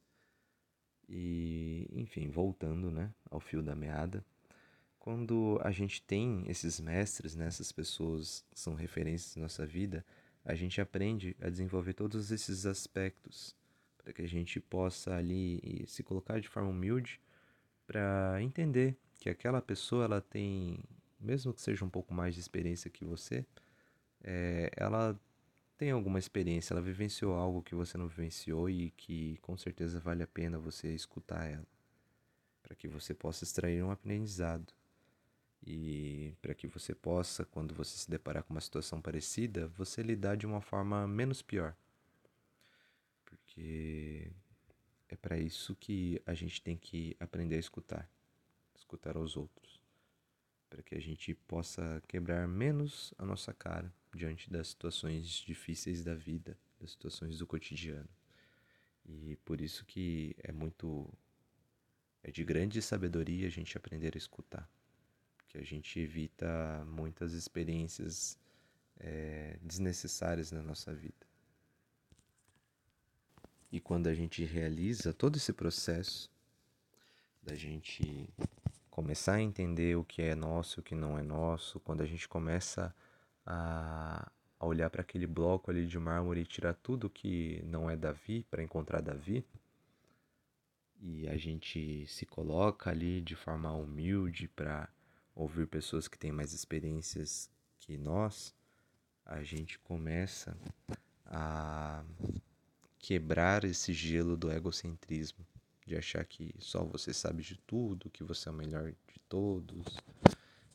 E, 1.08 1.86
enfim, 1.92 2.30
voltando 2.30 2.90
né, 2.90 3.12
ao 3.30 3.40
fio 3.40 3.62
da 3.62 3.74
meada, 3.74 4.24
quando 5.04 5.60
a 5.62 5.70
gente 5.70 6.00
tem 6.00 6.44
esses 6.46 6.80
mestres, 6.80 7.36
né, 7.36 7.46
essas 7.46 7.70
pessoas 7.70 8.42
que 8.50 8.58
são 8.58 8.72
referências 8.72 9.36
na 9.36 9.42
nossa 9.42 9.66
vida, 9.66 10.02
a 10.42 10.54
gente 10.54 10.80
aprende 10.80 11.36
a 11.42 11.50
desenvolver 11.50 11.92
todos 11.92 12.30
esses 12.30 12.64
aspectos 12.64 13.54
para 13.98 14.14
que 14.14 14.22
a 14.22 14.26
gente 14.26 14.58
possa 14.58 15.14
ali 15.14 15.84
se 15.86 16.02
colocar 16.02 16.40
de 16.40 16.48
forma 16.48 16.70
humilde 16.70 17.20
para 17.86 18.38
entender 18.40 18.96
que 19.20 19.28
aquela 19.28 19.60
pessoa 19.60 20.06
ela 20.06 20.22
tem, 20.22 20.82
mesmo 21.20 21.52
que 21.52 21.60
seja 21.60 21.84
um 21.84 21.90
pouco 21.90 22.14
mais 22.14 22.32
de 22.34 22.40
experiência 22.40 22.90
que 22.90 23.04
você, 23.04 23.44
é, 24.22 24.70
ela 24.74 25.20
tem 25.76 25.90
alguma 25.90 26.18
experiência, 26.18 26.72
ela 26.72 26.80
vivenciou 26.80 27.34
algo 27.34 27.62
que 27.62 27.74
você 27.74 27.98
não 27.98 28.08
vivenciou 28.08 28.70
e 28.70 28.90
que 28.92 29.36
com 29.42 29.54
certeza 29.58 30.00
vale 30.00 30.22
a 30.22 30.26
pena 30.26 30.58
você 30.58 30.94
escutar 30.94 31.44
ela, 31.44 31.68
para 32.62 32.74
que 32.74 32.88
você 32.88 33.12
possa 33.12 33.44
extrair 33.44 33.84
um 33.84 33.90
aprendizado 33.90 34.72
e 35.66 36.34
para 36.42 36.54
que 36.54 36.66
você 36.66 36.94
possa, 36.94 37.44
quando 37.44 37.74
você 37.74 37.96
se 37.96 38.10
deparar 38.10 38.42
com 38.42 38.52
uma 38.52 38.60
situação 38.60 39.00
parecida, 39.00 39.66
você 39.68 40.02
lidar 40.02 40.36
de 40.36 40.46
uma 40.46 40.60
forma 40.60 41.06
menos 41.08 41.40
pior. 41.40 41.74
Porque 43.24 44.30
é 45.08 45.16
para 45.16 45.38
isso 45.38 45.74
que 45.74 46.20
a 46.26 46.34
gente 46.34 46.60
tem 46.60 46.76
que 46.76 47.16
aprender 47.18 47.56
a 47.56 47.60
escutar, 47.60 48.10
escutar 48.74 49.16
aos 49.16 49.36
outros, 49.36 49.80
para 50.68 50.82
que 50.82 50.94
a 50.94 51.00
gente 51.00 51.34
possa 51.34 52.02
quebrar 52.06 52.46
menos 52.46 53.14
a 53.16 53.24
nossa 53.24 53.54
cara 53.54 53.92
diante 54.14 54.50
das 54.50 54.68
situações 54.68 55.28
difíceis 55.28 56.04
da 56.04 56.14
vida, 56.14 56.58
das 56.78 56.90
situações 56.90 57.38
do 57.38 57.46
cotidiano. 57.46 58.08
E 59.06 59.36
por 59.44 59.60
isso 59.60 59.84
que 59.86 60.36
é 60.42 60.52
muito 60.52 61.10
é 62.22 62.30
de 62.30 62.42
grande 62.42 62.80
sabedoria 62.80 63.46
a 63.46 63.50
gente 63.50 63.76
aprender 63.76 64.12
a 64.14 64.18
escutar, 64.18 64.68
que 65.54 65.60
a 65.60 65.64
gente 65.64 66.00
evita 66.00 66.84
muitas 66.84 67.32
experiências 67.32 68.36
é, 68.98 69.56
desnecessárias 69.62 70.50
na 70.50 70.60
nossa 70.60 70.92
vida. 70.92 71.24
E 73.70 73.78
quando 73.78 74.08
a 74.08 74.14
gente 74.14 74.44
realiza 74.44 75.12
todo 75.12 75.36
esse 75.36 75.52
processo 75.52 76.28
da 77.40 77.54
gente 77.54 78.28
começar 78.90 79.34
a 79.34 79.40
entender 79.40 79.96
o 79.96 80.04
que 80.04 80.22
é 80.22 80.34
nosso 80.34 80.78
e 80.78 80.80
o 80.80 80.82
que 80.82 80.96
não 80.96 81.16
é 81.16 81.22
nosso, 81.22 81.78
quando 81.78 82.00
a 82.00 82.06
gente 82.06 82.26
começa 82.26 82.92
a, 83.46 84.28
a 84.58 84.66
olhar 84.66 84.90
para 84.90 85.02
aquele 85.02 85.26
bloco 85.26 85.70
ali 85.70 85.86
de 85.86 85.98
mármore 86.00 86.40
e 86.40 86.46
tirar 86.46 86.74
tudo 86.74 87.08
que 87.08 87.62
não 87.64 87.88
é 87.88 87.96
Davi 87.96 88.44
para 88.50 88.62
encontrar 88.62 89.00
Davi. 89.00 89.44
E 91.00 91.28
a 91.28 91.36
gente 91.36 92.06
se 92.08 92.26
coloca 92.26 92.90
ali 92.90 93.20
de 93.20 93.36
forma 93.36 93.72
humilde 93.72 94.48
para 94.48 94.88
ouvir 95.34 95.66
pessoas 95.66 96.06
que 96.06 96.18
têm 96.18 96.30
mais 96.32 96.52
experiências 96.52 97.50
que 97.80 97.96
nós, 97.96 98.54
a 99.24 99.42
gente 99.42 99.78
começa 99.78 100.56
a 101.26 102.04
quebrar 102.98 103.64
esse 103.64 103.92
gelo 103.92 104.36
do 104.36 104.50
egocentrismo, 104.50 105.44
de 105.86 105.96
achar 105.96 106.24
que 106.24 106.54
só 106.58 106.84
você 106.84 107.12
sabe 107.12 107.42
de 107.42 107.56
tudo, 107.56 108.10
que 108.10 108.22
você 108.22 108.48
é 108.48 108.52
o 108.52 108.54
melhor 108.54 108.92
de 108.92 109.20
todos, 109.28 109.84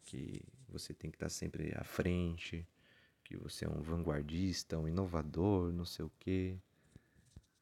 que 0.03 0.41
você 0.67 0.93
tem 0.93 1.09
que 1.09 1.15
estar 1.15 1.29
sempre 1.29 1.73
à 1.75 1.83
frente, 1.83 2.67
que 3.23 3.37
você 3.37 3.65
é 3.65 3.69
um 3.69 3.81
vanguardista, 3.81 4.77
um 4.77 4.87
inovador, 4.87 5.71
não 5.71 5.85
sei 5.85 6.05
o 6.05 6.11
quê. 6.19 6.57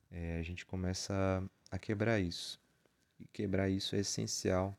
É, 0.10 0.40
a 0.40 0.44
gente 0.44 0.66
começa 0.66 1.44
a 1.70 1.78
quebrar 1.78 2.20
isso. 2.20 2.60
E 3.20 3.28
quebrar 3.28 3.70
isso 3.70 3.96
é 3.96 4.00
essencial 4.00 4.78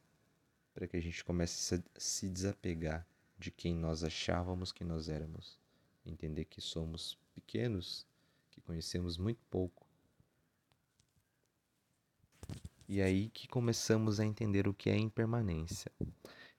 para 0.78 0.86
que 0.86 0.96
a 0.96 1.00
gente 1.00 1.24
comece 1.24 1.74
a 1.74 1.80
se 1.98 2.28
desapegar 2.28 3.04
de 3.36 3.50
quem 3.50 3.74
nós 3.74 4.04
achávamos 4.04 4.70
que 4.70 4.84
nós 4.84 5.08
éramos. 5.08 5.58
Entender 6.06 6.44
que 6.44 6.60
somos 6.60 7.18
pequenos, 7.34 8.06
que 8.52 8.60
conhecemos 8.60 9.18
muito 9.18 9.40
pouco. 9.50 9.84
E 12.88 13.02
aí 13.02 13.28
que 13.30 13.48
começamos 13.48 14.20
a 14.20 14.24
entender 14.24 14.68
o 14.68 14.72
que 14.72 14.88
é 14.88 14.96
impermanência. 14.96 15.90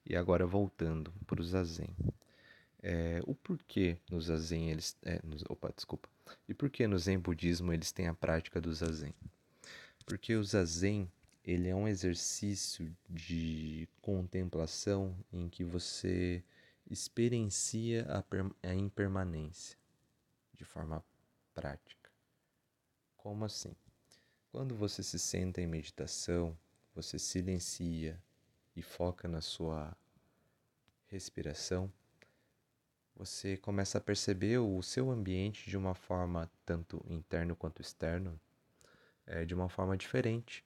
E 0.06 0.18
agora 0.18 0.46
voltando 0.46 1.14
para 1.26 1.40
o 1.40 1.44
zazen. 1.46 1.96
É, 2.84 3.22
o 3.26 3.34
porquê 3.34 4.00
no 4.12 4.20
zazen 4.20 4.70
eles. 4.70 4.98
É, 5.02 5.22
opa, 5.48 5.72
desculpa. 5.74 6.10
E 6.46 6.54
por 6.54 6.70
que 6.70 6.86
no 6.88 7.00
zen 7.00 7.20
budismo 7.20 7.72
eles 7.72 7.94
têm 7.94 8.10
a 8.10 8.14
prática 8.14 8.60
do 8.60 8.74
zazen? 8.74 9.14
Porque 10.06 10.36
o 10.36 10.44
zazen 10.44 11.10
ele 11.50 11.68
é 11.68 11.76
um 11.76 11.88
exercício 11.88 12.96
de 13.10 13.90
contemplação 14.02 15.18
em 15.34 15.50
que 15.50 15.64
você 15.64 16.44
experiencia 16.88 18.06
a, 18.08 18.24
a 18.70 18.76
impermanência 18.76 19.76
de 20.54 20.64
forma 20.64 21.04
prática. 21.54 22.12
Como 23.18 23.46
assim? 23.46 23.76
Quando 24.52 24.76
você 24.76 25.02
se 25.02 25.18
senta 25.18 25.60
em 25.60 25.66
meditação, 25.66 26.56
você 26.94 27.18
silencia 27.18 28.22
e 28.76 28.84
foca 28.84 29.28
na 29.28 29.42
sua 29.42 29.98
respiração, 31.08 31.92
você 33.16 33.58
começa 33.58 33.98
a 33.98 34.02
perceber 34.02 34.60
o 34.60 34.84
seu 34.84 35.10
ambiente 35.10 35.68
de 35.68 35.76
uma 35.76 35.96
forma 35.96 36.50
tanto 36.64 37.04
interno 37.10 37.56
quanto 37.56 37.82
externo, 37.82 38.40
é, 39.26 39.46
de 39.46 39.56
uma 39.56 39.68
forma 39.68 39.98
diferente. 39.98 40.64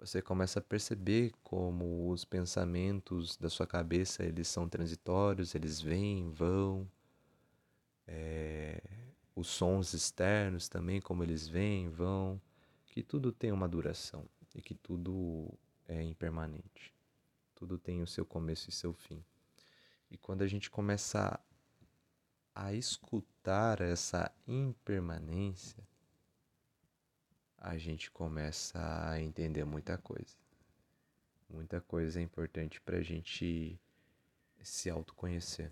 Você 0.00 0.22
começa 0.22 0.60
a 0.60 0.62
perceber 0.62 1.30
como 1.42 2.10
os 2.10 2.24
pensamentos 2.24 3.36
da 3.36 3.50
sua 3.50 3.66
cabeça 3.66 4.24
eles 4.24 4.48
são 4.48 4.66
transitórios, 4.66 5.54
eles 5.54 5.78
vêm, 5.78 6.30
vão. 6.30 6.90
É, 8.06 8.82
os 9.36 9.48
sons 9.48 9.92
externos 9.92 10.70
também, 10.70 11.02
como 11.02 11.22
eles 11.22 11.46
vêm, 11.46 11.90
vão. 11.90 12.40
Que 12.86 13.02
tudo 13.02 13.30
tem 13.30 13.52
uma 13.52 13.68
duração 13.68 14.26
e 14.54 14.62
que 14.62 14.74
tudo 14.74 15.52
é 15.86 16.02
impermanente. 16.02 16.94
Tudo 17.54 17.76
tem 17.76 18.02
o 18.02 18.06
seu 18.06 18.24
começo 18.24 18.70
e 18.70 18.72
seu 18.72 18.94
fim. 18.94 19.22
E 20.10 20.16
quando 20.16 20.40
a 20.40 20.46
gente 20.46 20.70
começa 20.70 21.38
a 22.54 22.72
escutar 22.72 23.82
essa 23.82 24.32
impermanência, 24.48 25.86
a 27.60 27.76
gente 27.76 28.10
começa 28.10 28.78
a 29.06 29.20
entender 29.20 29.64
muita 29.64 29.98
coisa. 29.98 30.34
Muita 31.48 31.80
coisa 31.80 32.18
é 32.18 32.22
importante 32.22 32.80
para 32.80 32.96
a 32.96 33.02
gente 33.02 33.78
se 34.62 34.88
autoconhecer. 34.88 35.70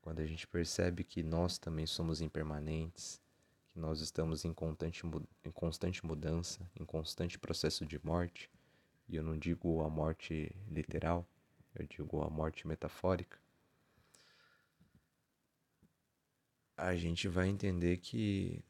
Quando 0.00 0.20
a 0.20 0.26
gente 0.26 0.46
percebe 0.46 1.02
que 1.02 1.22
nós 1.22 1.58
também 1.58 1.86
somos 1.86 2.20
impermanentes, 2.20 3.20
que 3.72 3.78
nós 3.78 4.00
estamos 4.00 4.44
em 4.44 4.52
constante, 4.52 5.02
em 5.44 5.50
constante 5.50 6.06
mudança, 6.06 6.60
em 6.78 6.84
constante 6.84 7.38
processo 7.38 7.84
de 7.84 7.98
morte, 8.04 8.48
e 9.08 9.16
eu 9.16 9.22
não 9.22 9.36
digo 9.36 9.82
a 9.82 9.90
morte 9.90 10.54
literal, 10.70 11.26
eu 11.74 11.86
digo 11.86 12.22
a 12.22 12.30
morte 12.30 12.68
metafórica, 12.68 13.38
a 16.76 16.94
gente 16.94 17.26
vai 17.26 17.48
entender 17.48 17.96
que 17.98 18.62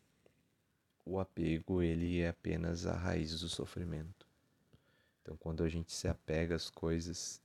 o 1.04 1.20
apego 1.20 1.82
ele 1.82 2.20
é 2.20 2.28
apenas 2.28 2.86
a 2.86 2.94
raiz 2.94 3.40
do 3.40 3.48
sofrimento. 3.48 4.26
Então, 5.22 5.36
quando 5.36 5.62
a 5.62 5.68
gente 5.68 5.92
se 5.92 6.08
apega 6.08 6.54
às 6.54 6.70
coisas, 6.70 7.40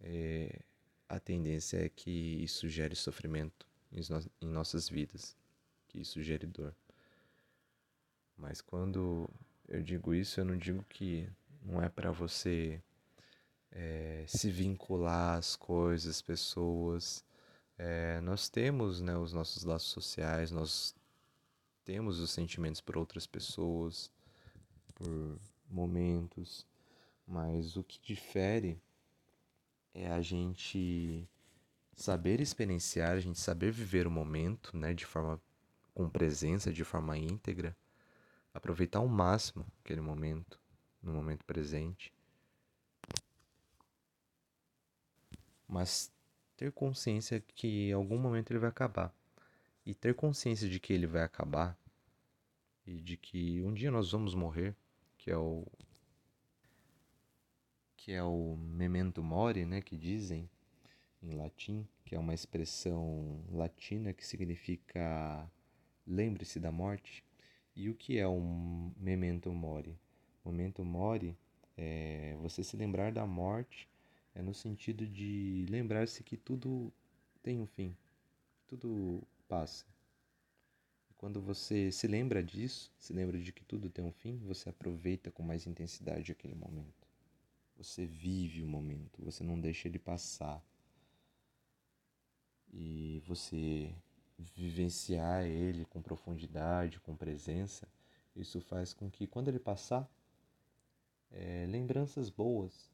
é, 0.00 0.60
a 1.08 1.18
tendência 1.18 1.84
é 1.84 1.88
que 1.88 2.42
isso 2.42 2.68
gere 2.68 2.94
sofrimento 2.94 3.66
em, 3.92 4.00
no 4.10 4.30
em 4.40 4.48
nossas 4.48 4.88
vidas, 4.88 5.36
que 5.88 6.00
isso 6.00 6.22
gere 6.22 6.46
dor. 6.46 6.74
Mas 8.36 8.60
quando 8.60 9.28
eu 9.66 9.82
digo 9.82 10.14
isso, 10.14 10.40
eu 10.40 10.44
não 10.44 10.56
digo 10.56 10.84
que 10.88 11.28
não 11.62 11.82
é 11.82 11.88
para 11.88 12.10
você 12.10 12.80
é, 13.70 14.24
se 14.26 14.50
vincular 14.50 15.36
às 15.38 15.56
coisas, 15.56 16.22
pessoas. 16.22 17.24
É, 17.76 18.20
nós 18.20 18.48
temos 18.48 19.00
né, 19.00 19.16
os 19.16 19.32
nossos 19.32 19.64
laços 19.64 19.90
sociais, 19.90 20.50
nós 20.50 20.94
temos 21.88 22.20
os 22.20 22.30
sentimentos 22.30 22.82
por 22.82 22.98
outras 22.98 23.26
pessoas, 23.26 24.12
por 24.94 25.38
momentos, 25.70 26.66
mas 27.26 27.78
o 27.78 27.82
que 27.82 27.98
difere 28.02 28.78
é 29.94 30.06
a 30.06 30.20
gente 30.20 31.26
saber 31.96 32.42
experienciar, 32.42 33.12
a 33.12 33.20
gente 33.20 33.40
saber 33.40 33.72
viver 33.72 34.06
o 34.06 34.10
momento, 34.10 34.76
né, 34.76 34.92
de 34.92 35.06
forma 35.06 35.40
com 35.94 36.10
presença, 36.10 36.70
de 36.70 36.84
forma 36.84 37.16
íntegra, 37.16 37.74
aproveitar 38.52 38.98
ao 38.98 39.08
máximo 39.08 39.64
aquele 39.82 40.02
momento, 40.02 40.60
no 41.02 41.14
momento 41.14 41.42
presente. 41.46 42.12
Mas 45.66 46.12
ter 46.54 46.70
consciência 46.70 47.42
que 47.54 47.88
em 47.88 47.92
algum 47.94 48.18
momento 48.18 48.50
ele 48.50 48.58
vai 48.58 48.68
acabar. 48.68 49.10
E 49.86 49.94
ter 49.94 50.14
consciência 50.14 50.68
de 50.68 50.78
que 50.78 50.92
ele 50.92 51.06
vai 51.06 51.22
acabar 51.22 51.77
e 52.88 53.02
de 53.02 53.18
que 53.18 53.62
um 53.62 53.74
dia 53.74 53.90
nós 53.90 54.10
vamos 54.10 54.34
morrer, 54.34 54.74
que 55.18 55.30
é 55.30 55.36
o 55.36 55.66
que 57.94 58.12
é 58.12 58.22
o 58.22 58.56
memento 58.56 59.22
mori, 59.22 59.66
né, 59.66 59.82
que 59.82 59.96
dizem 59.96 60.48
em 61.22 61.32
latim, 61.32 61.86
que 62.04 62.14
é 62.14 62.18
uma 62.18 62.32
expressão 62.32 63.44
latina 63.50 64.14
que 64.14 64.24
significa 64.24 65.50
lembre-se 66.06 66.58
da 66.58 66.72
morte. 66.72 67.22
E 67.76 67.90
o 67.90 67.94
que 67.94 68.18
é 68.18 68.26
um 68.26 68.92
memento 68.96 69.52
mori? 69.52 69.98
Memento 70.44 70.82
mori 70.82 71.36
é 71.76 72.36
você 72.40 72.64
se 72.64 72.76
lembrar 72.76 73.12
da 73.12 73.26
morte, 73.26 73.86
é 74.34 74.40
no 74.40 74.54
sentido 74.54 75.06
de 75.06 75.66
lembrar-se 75.68 76.22
que 76.22 76.36
tudo 76.36 76.90
tem 77.42 77.60
um 77.60 77.66
fim, 77.66 77.94
tudo 78.66 79.22
passa. 79.46 79.84
Quando 81.18 81.40
você 81.40 81.90
se 81.90 82.06
lembra 82.06 82.42
disso, 82.44 82.92
se 82.96 83.12
lembra 83.12 83.40
de 83.40 83.52
que 83.52 83.64
tudo 83.64 83.90
tem 83.90 84.04
um 84.04 84.12
fim, 84.12 84.38
você 84.38 84.68
aproveita 84.68 85.32
com 85.32 85.42
mais 85.42 85.66
intensidade 85.66 86.30
aquele 86.30 86.54
momento. 86.54 87.08
Você 87.76 88.06
vive 88.06 88.62
o 88.62 88.68
momento, 88.68 89.24
você 89.24 89.42
não 89.42 89.60
deixa 89.60 89.88
ele 89.88 89.98
passar. 89.98 90.64
E 92.72 93.20
você 93.26 93.92
vivenciar 94.38 95.44
ele 95.44 95.84
com 95.86 96.00
profundidade, 96.00 97.00
com 97.00 97.16
presença, 97.16 97.88
isso 98.36 98.60
faz 98.60 98.92
com 98.92 99.10
que 99.10 99.26
quando 99.26 99.48
ele 99.48 99.58
passar, 99.58 100.08
é, 101.32 101.66
lembranças 101.68 102.30
boas 102.30 102.92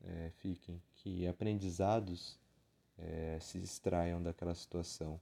é, 0.00 0.30
fiquem, 0.30 0.80
que 0.94 1.26
aprendizados 1.26 2.38
é, 2.96 3.38
se 3.38 3.58
extraiam 3.58 4.22
daquela 4.22 4.54
situação 4.54 5.20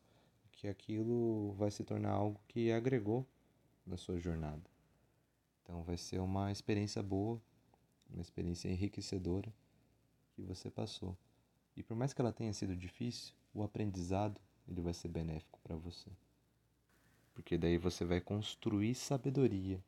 que 0.62 0.68
aquilo 0.68 1.55
vai 1.55 1.72
se 1.72 1.83
tornar 1.83 2.12
algo 2.12 2.40
que 2.46 2.70
agregou 2.70 3.27
na 3.85 3.96
sua 3.96 4.16
jornada. 4.20 4.62
Então 5.61 5.83
vai 5.83 5.96
ser 5.96 6.20
uma 6.20 6.53
experiência 6.53 7.03
boa, 7.03 7.42
uma 8.09 8.22
experiência 8.22 8.68
enriquecedora 8.68 9.53
que 10.37 10.42
você 10.42 10.70
passou. 10.70 11.16
E 11.77 11.83
por 11.83 11.96
mais 11.96 12.12
que 12.14 12.20
ela 12.20 12.33
tenha 12.33 12.53
sido 12.53 12.77
difícil, 12.77 13.35
o 13.53 13.64
aprendizado 13.64 14.40
ele 14.68 14.81
vai 14.81 14.94
ser 14.94 15.09
benéfico 15.09 15.59
para 15.64 15.75
você. 15.75 16.09
Porque 17.35 17.59
daí 17.59 17.77
você 17.77 18.05
vai 18.05 18.20
construir 18.20 18.94
sabedoria. 18.94 19.83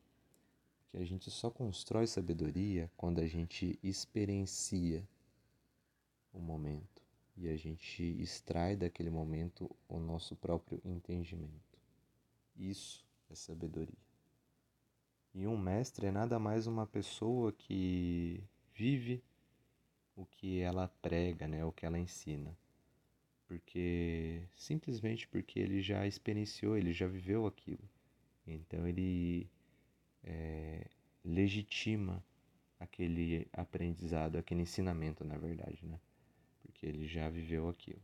Que 0.90 0.96
a 0.96 1.04
gente 1.04 1.30
só 1.30 1.50
constrói 1.50 2.08
sabedoria 2.08 2.90
quando 2.96 3.20
a 3.20 3.26
gente 3.28 3.78
experiencia 3.80 5.06
o 6.32 6.40
momento 6.40 7.03
e 7.36 7.48
a 7.48 7.56
gente 7.56 8.02
extrai 8.20 8.76
daquele 8.76 9.10
momento 9.10 9.70
o 9.88 9.98
nosso 9.98 10.36
próprio 10.36 10.80
entendimento. 10.84 11.78
Isso 12.56 13.04
é 13.30 13.34
sabedoria. 13.34 13.98
E 15.34 15.46
um 15.46 15.58
mestre 15.58 16.06
é 16.06 16.10
nada 16.12 16.38
mais 16.38 16.66
uma 16.66 16.86
pessoa 16.86 17.52
que 17.52 18.42
vive 18.72 19.22
o 20.14 20.24
que 20.24 20.60
ela 20.60 20.86
prega, 21.02 21.48
né, 21.48 21.64
o 21.64 21.72
que 21.72 21.84
ela 21.84 21.98
ensina. 21.98 22.56
Porque 23.48 24.42
simplesmente 24.54 25.26
porque 25.26 25.58
ele 25.58 25.82
já 25.82 26.06
experienciou, 26.06 26.76
ele 26.76 26.92
já 26.92 27.08
viveu 27.08 27.46
aquilo. 27.46 27.82
Então 28.46 28.86
ele 28.86 29.50
é, 30.22 30.86
legitima 31.24 32.24
aquele 32.78 33.48
aprendizado, 33.52 34.36
aquele 34.36 34.62
ensinamento, 34.62 35.24
na 35.24 35.36
verdade, 35.36 35.84
né? 35.84 35.98
Ele 36.84 37.06
já 37.06 37.28
viveu 37.28 37.68
aquilo. 37.68 38.02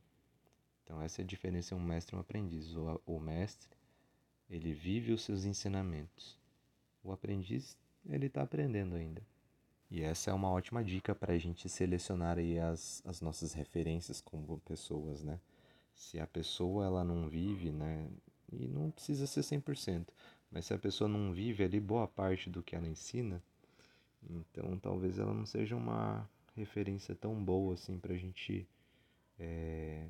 Então 0.84 1.00
essa 1.00 1.20
é 1.20 1.24
a 1.24 1.26
diferença 1.26 1.74
entre 1.74 1.84
um 1.84 1.88
mestre 1.88 2.14
e 2.14 2.18
um 2.18 2.20
aprendiz. 2.20 2.74
O, 2.74 3.00
o 3.06 3.20
mestre, 3.20 3.68
ele 4.48 4.72
vive 4.72 5.12
os 5.12 5.22
seus 5.22 5.44
ensinamentos. 5.44 6.38
O 7.02 7.12
aprendiz, 7.12 7.76
ele 8.08 8.26
está 8.26 8.42
aprendendo 8.42 8.96
ainda. 8.96 9.22
E 9.90 10.02
essa 10.02 10.30
é 10.30 10.34
uma 10.34 10.50
ótima 10.50 10.84
dica 10.84 11.14
para 11.14 11.32
a 11.32 11.38
gente 11.38 11.68
selecionar 11.68 12.38
aí 12.38 12.58
as, 12.58 13.02
as 13.04 13.20
nossas 13.20 13.52
referências 13.52 14.20
como 14.20 14.58
pessoas, 14.60 15.22
né? 15.22 15.40
Se 15.94 16.20
a 16.20 16.26
pessoa 16.26 16.86
ela 16.86 17.02
não 17.02 17.28
vive, 17.28 17.72
né? 17.72 18.08
E 18.52 18.68
não 18.68 18.90
precisa 18.90 19.26
ser 19.26 19.40
100%, 19.40 20.06
mas 20.50 20.66
se 20.66 20.74
a 20.74 20.78
pessoa 20.78 21.08
não 21.08 21.32
vive 21.32 21.64
ali 21.64 21.80
boa 21.80 22.06
parte 22.06 22.48
do 22.48 22.62
que 22.62 22.74
ela 22.74 22.88
ensina, 22.88 23.42
então 24.28 24.78
talvez 24.78 25.18
ela 25.18 25.32
não 25.32 25.46
seja 25.46 25.76
uma 25.76 26.28
referência 26.54 27.14
tão 27.14 27.42
boa 27.42 27.74
assim 27.74 27.98
para 27.98 28.14
a 28.14 28.16
gente 28.16 28.66
é, 29.38 30.06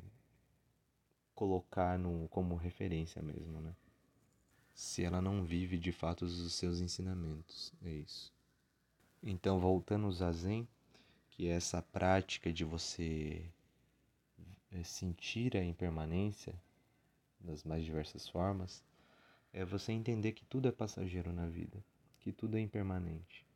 colocar 1.35 1.98
no, 1.98 2.29
como 2.29 2.57
referência 2.57 3.22
mesmo, 3.22 3.61
né? 3.61 3.74
Se 4.74 5.05
ela 5.05 5.20
não 5.20 5.44
vive 5.44 5.79
de 5.79 5.92
fato 5.92 6.24
os 6.24 6.53
seus 6.55 6.81
ensinamentos, 6.81 7.72
é 7.83 7.90
isso. 7.90 8.33
Então, 9.22 9.61
voltando 9.61 10.07
ao 10.07 10.12
Zazen, 10.12 10.66
que 11.31 11.48
é 11.48 11.53
essa 11.53 11.83
prática 11.83 12.53
de 12.53 12.64
você 12.64 13.44
é, 14.70 14.83
sentir 14.83 15.57
a 15.57 15.64
impermanência 15.64 16.55
das 17.38 17.64
mais 17.64 17.85
diversas 17.85 18.29
formas, 18.29 18.83
é 19.53 19.64
você 19.64 19.92
entender 19.92 20.33
que 20.33 20.44
tudo 20.44 20.68
é 20.68 20.72
passageiro 20.72 21.33
na 21.33 21.46
vida, 21.46 21.83
que 22.20 22.33
tudo 22.33 22.57
é 22.57 22.61
impermanente. 22.61 23.46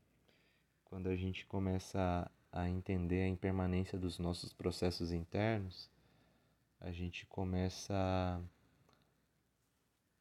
Quando 0.84 1.08
a 1.08 1.16
gente 1.16 1.46
começa 1.46 2.30
a 2.54 2.68
entender 2.68 3.22
a 3.24 3.28
impermanência 3.28 3.98
dos 3.98 4.16
nossos 4.16 4.52
processos 4.52 5.10
internos, 5.10 5.90
a 6.80 6.92
gente 6.92 7.26
começa 7.26 8.40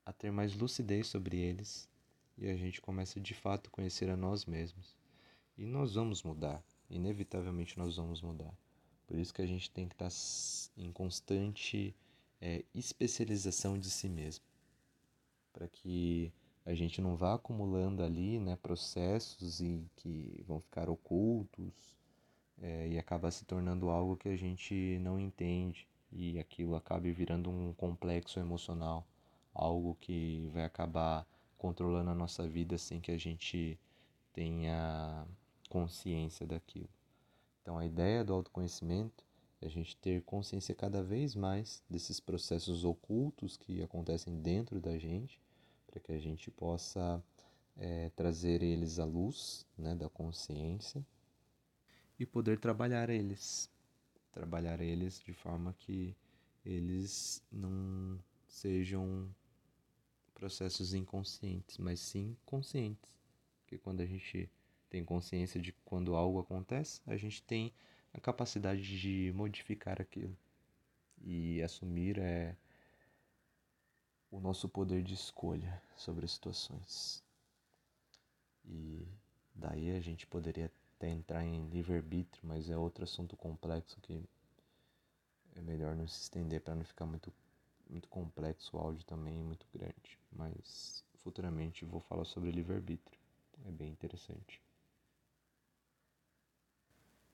a 0.04 0.12
ter 0.12 0.32
mais 0.32 0.56
lucidez 0.56 1.06
sobre 1.06 1.38
eles 1.38 1.88
e 2.36 2.50
a 2.50 2.58
gente 2.58 2.82
começa 2.82 3.20
de 3.20 3.36
fato 3.36 3.68
a 3.68 3.70
conhecer 3.70 4.10
a 4.10 4.18
nós 4.18 4.48
mesmos. 4.48 4.98
E 5.56 5.64
nós 5.64 5.94
vamos 5.94 6.24
mudar, 6.24 6.64
inevitavelmente 6.90 7.78
nós 7.78 7.98
vamos 7.98 8.20
mudar. 8.20 8.58
Por 9.06 9.20
isso 9.20 9.32
que 9.32 9.44
a 9.44 9.48
gente 9.48 9.70
tem 9.70 9.88
que 9.88 9.94
estar 9.94 10.10
em 10.76 10.92
constante 10.92 11.96
é, 12.42 12.66
especialização 12.74 13.78
de 13.78 13.92
si 13.92 14.10
mesmo, 14.10 14.44
para 15.54 15.68
que 15.68 16.34
a 16.66 16.74
gente 16.74 17.00
não 17.00 17.16
vá 17.16 17.36
acumulando 17.36 18.02
ali 18.02 18.40
né, 18.40 18.56
processos 18.56 19.62
e 19.62 19.88
que 19.96 20.44
vão 20.48 20.60
ficar 20.60 20.90
ocultos 20.90 22.02
é, 22.64 22.88
e 22.88 22.98
acabar 22.98 23.30
se 23.30 23.44
tornando 23.44 23.90
algo 23.90 24.16
que 24.16 24.30
a 24.30 24.38
gente 24.38 24.98
não 25.02 25.20
entende 25.20 25.86
e 26.10 26.40
aquilo 26.40 26.76
acabe 26.76 27.12
virando 27.12 27.50
um 27.50 27.74
complexo 27.74 28.40
emocional, 28.40 29.06
algo 29.54 29.98
que 30.00 30.50
vai 30.54 30.64
acabar 30.64 31.28
controlando 31.58 32.10
a 32.10 32.16
nossa 32.16 32.48
vida 32.48 32.78
sem 32.78 33.02
que 33.02 33.12
a 33.12 33.18
gente 33.18 33.78
tenha 34.32 35.28
consciência 35.70 36.48
daquilo. 36.48 36.90
Então, 37.62 37.78
a 37.78 37.86
ideia 37.86 38.24
do 38.24 38.34
autoconhecimento 38.34 39.26
é 39.62 39.66
a 39.66 39.70
gente 39.70 39.98
ter 39.98 40.22
consciência 40.24 40.74
cada 40.74 41.04
vez 41.04 41.36
mais 41.36 41.84
desses 41.90 42.20
processos 42.20 42.86
ocultos 42.86 43.58
que 43.58 43.82
acontecem 43.82 44.42
dentro 44.42 44.80
da 44.80 44.98
gente, 44.98 45.40
para 45.88 46.00
que 46.00 46.14
a 46.14 46.20
gente 46.20 46.50
possa 46.50 47.22
é, 47.76 48.10
trazer 48.16 48.64
eles 48.64 49.00
à 49.00 49.06
luz 49.06 49.66
né, 49.78 49.96
da 49.96 50.08
consciência 50.08 51.06
e 52.24 52.26
poder 52.26 52.58
trabalhar 52.58 53.10
eles. 53.10 53.70
Trabalhar 54.32 54.82
eles 54.82 55.22
de 55.22 55.34
forma 55.34 55.74
que 55.74 56.16
eles 56.66 57.44
não 57.52 58.18
sejam 58.48 59.30
processos 60.34 60.94
inconscientes, 60.94 61.78
mas 61.78 62.00
sim 62.00 62.36
conscientes. 62.46 63.20
Porque 63.60 63.78
quando 63.78 64.02
a 64.02 64.06
gente 64.06 64.50
tem 64.90 65.04
consciência 65.04 65.62
de 65.62 65.74
quando 65.86 66.16
algo 66.16 66.40
acontece, 66.40 67.02
a 67.06 67.18
gente 67.18 67.44
tem 67.44 67.74
a 68.14 68.20
capacidade 68.20 68.82
de 68.82 69.32
modificar 69.36 70.02
aquilo 70.02 70.38
e 71.22 71.62
assumir 71.62 72.20
é, 72.20 72.56
o 74.32 74.40
nosso 74.40 74.70
poder 74.70 75.04
de 75.04 75.14
escolha 75.14 75.82
sobre 75.96 76.26
as 76.26 76.32
situações. 76.32 77.24
E 78.66 79.06
daí 79.54 79.92
a 79.92 80.00
gente 80.00 80.26
poderia 80.26 80.72
até 81.04 81.10
entrar 81.10 81.44
em 81.44 81.68
livre-arbítrio, 81.68 82.42
mas 82.48 82.70
é 82.70 82.78
outro 82.78 83.04
assunto 83.04 83.36
complexo 83.36 84.00
que 84.00 84.24
é 85.54 85.62
melhor 85.62 85.96
não 85.96 86.08
se 86.08 86.22
estender 86.22 86.62
para 86.62 86.76
não 86.76 86.86
ficar 86.86 87.06
muito, 87.06 87.32
muito 87.90 88.08
complexo 88.08 88.78
o 88.78 88.80
áudio 88.80 89.04
também, 89.04 89.44
muito 89.44 89.68
grande. 89.74 90.18
Mas 90.32 91.04
futuramente 91.18 91.84
vou 91.84 92.00
falar 92.00 92.24
sobre 92.24 92.52
livre-arbítrio. 92.52 93.20
É 93.66 93.72
bem 93.72 93.92
interessante. 93.92 94.62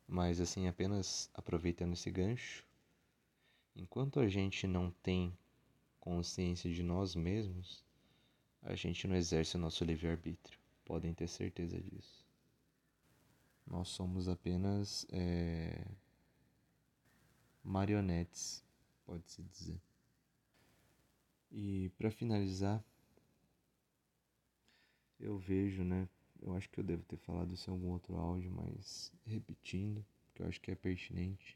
Mas 0.07 0.41
assim, 0.41 0.67
apenas 0.67 1.29
aproveitando 1.35 1.93
esse 1.93 2.09
gancho, 2.09 2.65
enquanto 3.75 4.19
a 4.19 4.27
gente 4.27 4.65
não 4.65 4.89
tem 5.03 5.37
consciência 5.99 6.73
de 6.73 6.81
nós 6.81 7.13
mesmos, 7.13 7.85
a 8.63 8.73
gente 8.73 9.07
não 9.07 9.15
exerce 9.15 9.55
o 9.55 9.59
nosso 9.59 9.85
livre-arbítrio. 9.85 10.57
Podem 10.83 11.13
ter 11.13 11.27
certeza 11.27 11.79
disso. 11.79 12.28
Nós 13.69 13.89
somos 13.89 14.27
apenas 14.27 15.05
é, 15.11 15.85
marionetes, 17.63 18.65
pode-se 19.05 19.43
dizer. 19.43 19.79
E 21.51 21.91
para 21.95 22.09
finalizar, 22.09 22.83
eu 25.19 25.37
vejo, 25.37 25.83
né, 25.83 26.09
eu 26.41 26.55
acho 26.55 26.67
que 26.67 26.79
eu 26.79 26.83
devo 26.83 27.03
ter 27.03 27.17
falado 27.17 27.53
isso 27.53 27.69
em 27.69 27.73
algum 27.73 27.89
outro 27.89 28.17
áudio, 28.17 28.51
mas 28.51 29.13
repetindo, 29.23 30.03
porque 30.25 30.41
eu 30.41 30.47
acho 30.47 30.59
que 30.59 30.71
é 30.71 30.75
pertinente. 30.75 31.55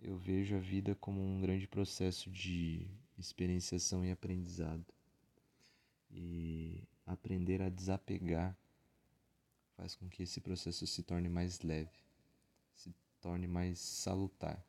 Eu 0.00 0.18
vejo 0.18 0.56
a 0.56 0.60
vida 0.60 0.94
como 0.96 1.20
um 1.20 1.40
grande 1.40 1.68
processo 1.68 2.28
de 2.30 2.84
experienciação 3.16 4.04
e 4.04 4.10
aprendizado. 4.10 4.84
E 6.10 6.82
aprender 7.06 7.62
a 7.62 7.68
desapegar 7.68 8.56
faz 9.78 9.94
com 9.94 10.08
que 10.08 10.24
esse 10.24 10.40
processo 10.40 10.84
se 10.88 11.04
torne 11.04 11.28
mais 11.28 11.60
leve, 11.60 11.96
se 12.74 12.92
torne 13.20 13.46
mais 13.46 13.78
salutar. 13.78 14.60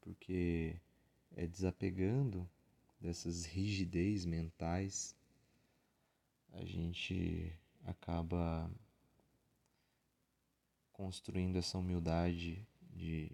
Porque 0.00 0.76
é 1.36 1.46
desapegando 1.46 2.48
dessas 3.00 3.44
rigidez 3.44 4.24
mentais 4.24 5.16
a 6.52 6.64
gente 6.64 7.56
acaba 7.84 8.68
construindo 10.92 11.56
essa 11.56 11.78
humildade 11.78 12.66
de 12.92 13.30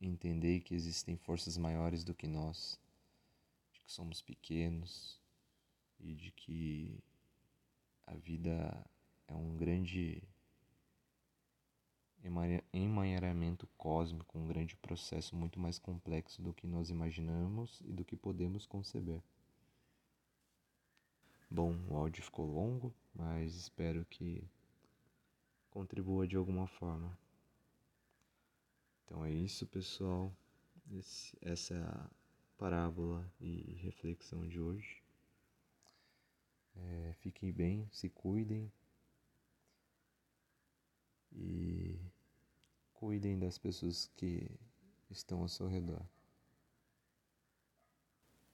entender 0.00 0.60
que 0.60 0.74
existem 0.74 1.16
forças 1.16 1.58
maiores 1.58 2.02
do 2.02 2.14
que 2.14 2.26
nós, 2.26 2.80
de 3.72 3.80
que 3.80 3.92
somos 3.92 4.22
pequenos 4.22 5.20
e 6.00 6.14
de 6.14 6.30
que 6.32 7.02
a 8.06 8.14
vida 8.14 8.84
é 9.28 9.34
um 9.34 9.56
grande 9.56 10.22
emaranhamento 12.72 13.66
cósmico, 13.76 14.38
um 14.38 14.46
grande 14.46 14.76
processo 14.76 15.36
muito 15.36 15.60
mais 15.60 15.78
complexo 15.78 16.40
do 16.40 16.54
que 16.54 16.66
nós 16.66 16.88
imaginamos 16.88 17.80
e 17.84 17.92
do 17.92 18.04
que 18.04 18.16
podemos 18.16 18.66
conceber. 18.66 19.22
Bom, 21.50 21.76
o 21.88 21.96
áudio 21.96 22.22
ficou 22.22 22.46
longo, 22.46 22.92
mas 23.14 23.54
espero 23.54 24.04
que 24.06 24.42
contribua 25.70 26.26
de 26.26 26.36
alguma 26.36 26.66
forma. 26.66 27.16
Então 29.04 29.24
é 29.24 29.30
isso, 29.30 29.66
pessoal. 29.66 30.34
Esse, 30.90 31.36
essa 31.40 31.74
é 31.74 31.82
a 31.82 32.10
parábola 32.56 33.30
e 33.40 33.78
reflexão 33.82 34.48
de 34.48 34.58
hoje. 34.58 35.03
É, 36.76 37.12
fiquem 37.20 37.52
bem, 37.52 37.88
se 37.92 38.08
cuidem 38.08 38.70
e 41.32 41.98
cuidem 42.92 43.38
das 43.38 43.58
pessoas 43.58 44.10
que 44.16 44.50
estão 45.10 45.42
ao 45.42 45.48
seu 45.48 45.66
redor. 45.66 46.02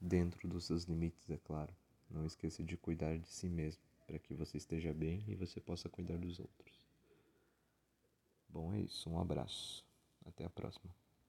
Dentro 0.00 0.48
dos 0.48 0.64
seus 0.64 0.84
limites, 0.84 1.28
é 1.30 1.36
claro. 1.36 1.74
Não 2.10 2.26
esqueça 2.26 2.64
de 2.64 2.76
cuidar 2.76 3.16
de 3.18 3.28
si 3.28 3.48
mesmo, 3.48 3.82
para 4.06 4.18
que 4.18 4.34
você 4.34 4.56
esteja 4.56 4.92
bem 4.92 5.24
e 5.28 5.34
você 5.34 5.60
possa 5.60 5.88
cuidar 5.88 6.16
dos 6.16 6.40
outros. 6.40 6.86
Bom, 8.48 8.74
é 8.74 8.80
isso. 8.80 9.08
Um 9.08 9.20
abraço. 9.20 9.84
Até 10.24 10.44
a 10.44 10.50
próxima. 10.50 10.92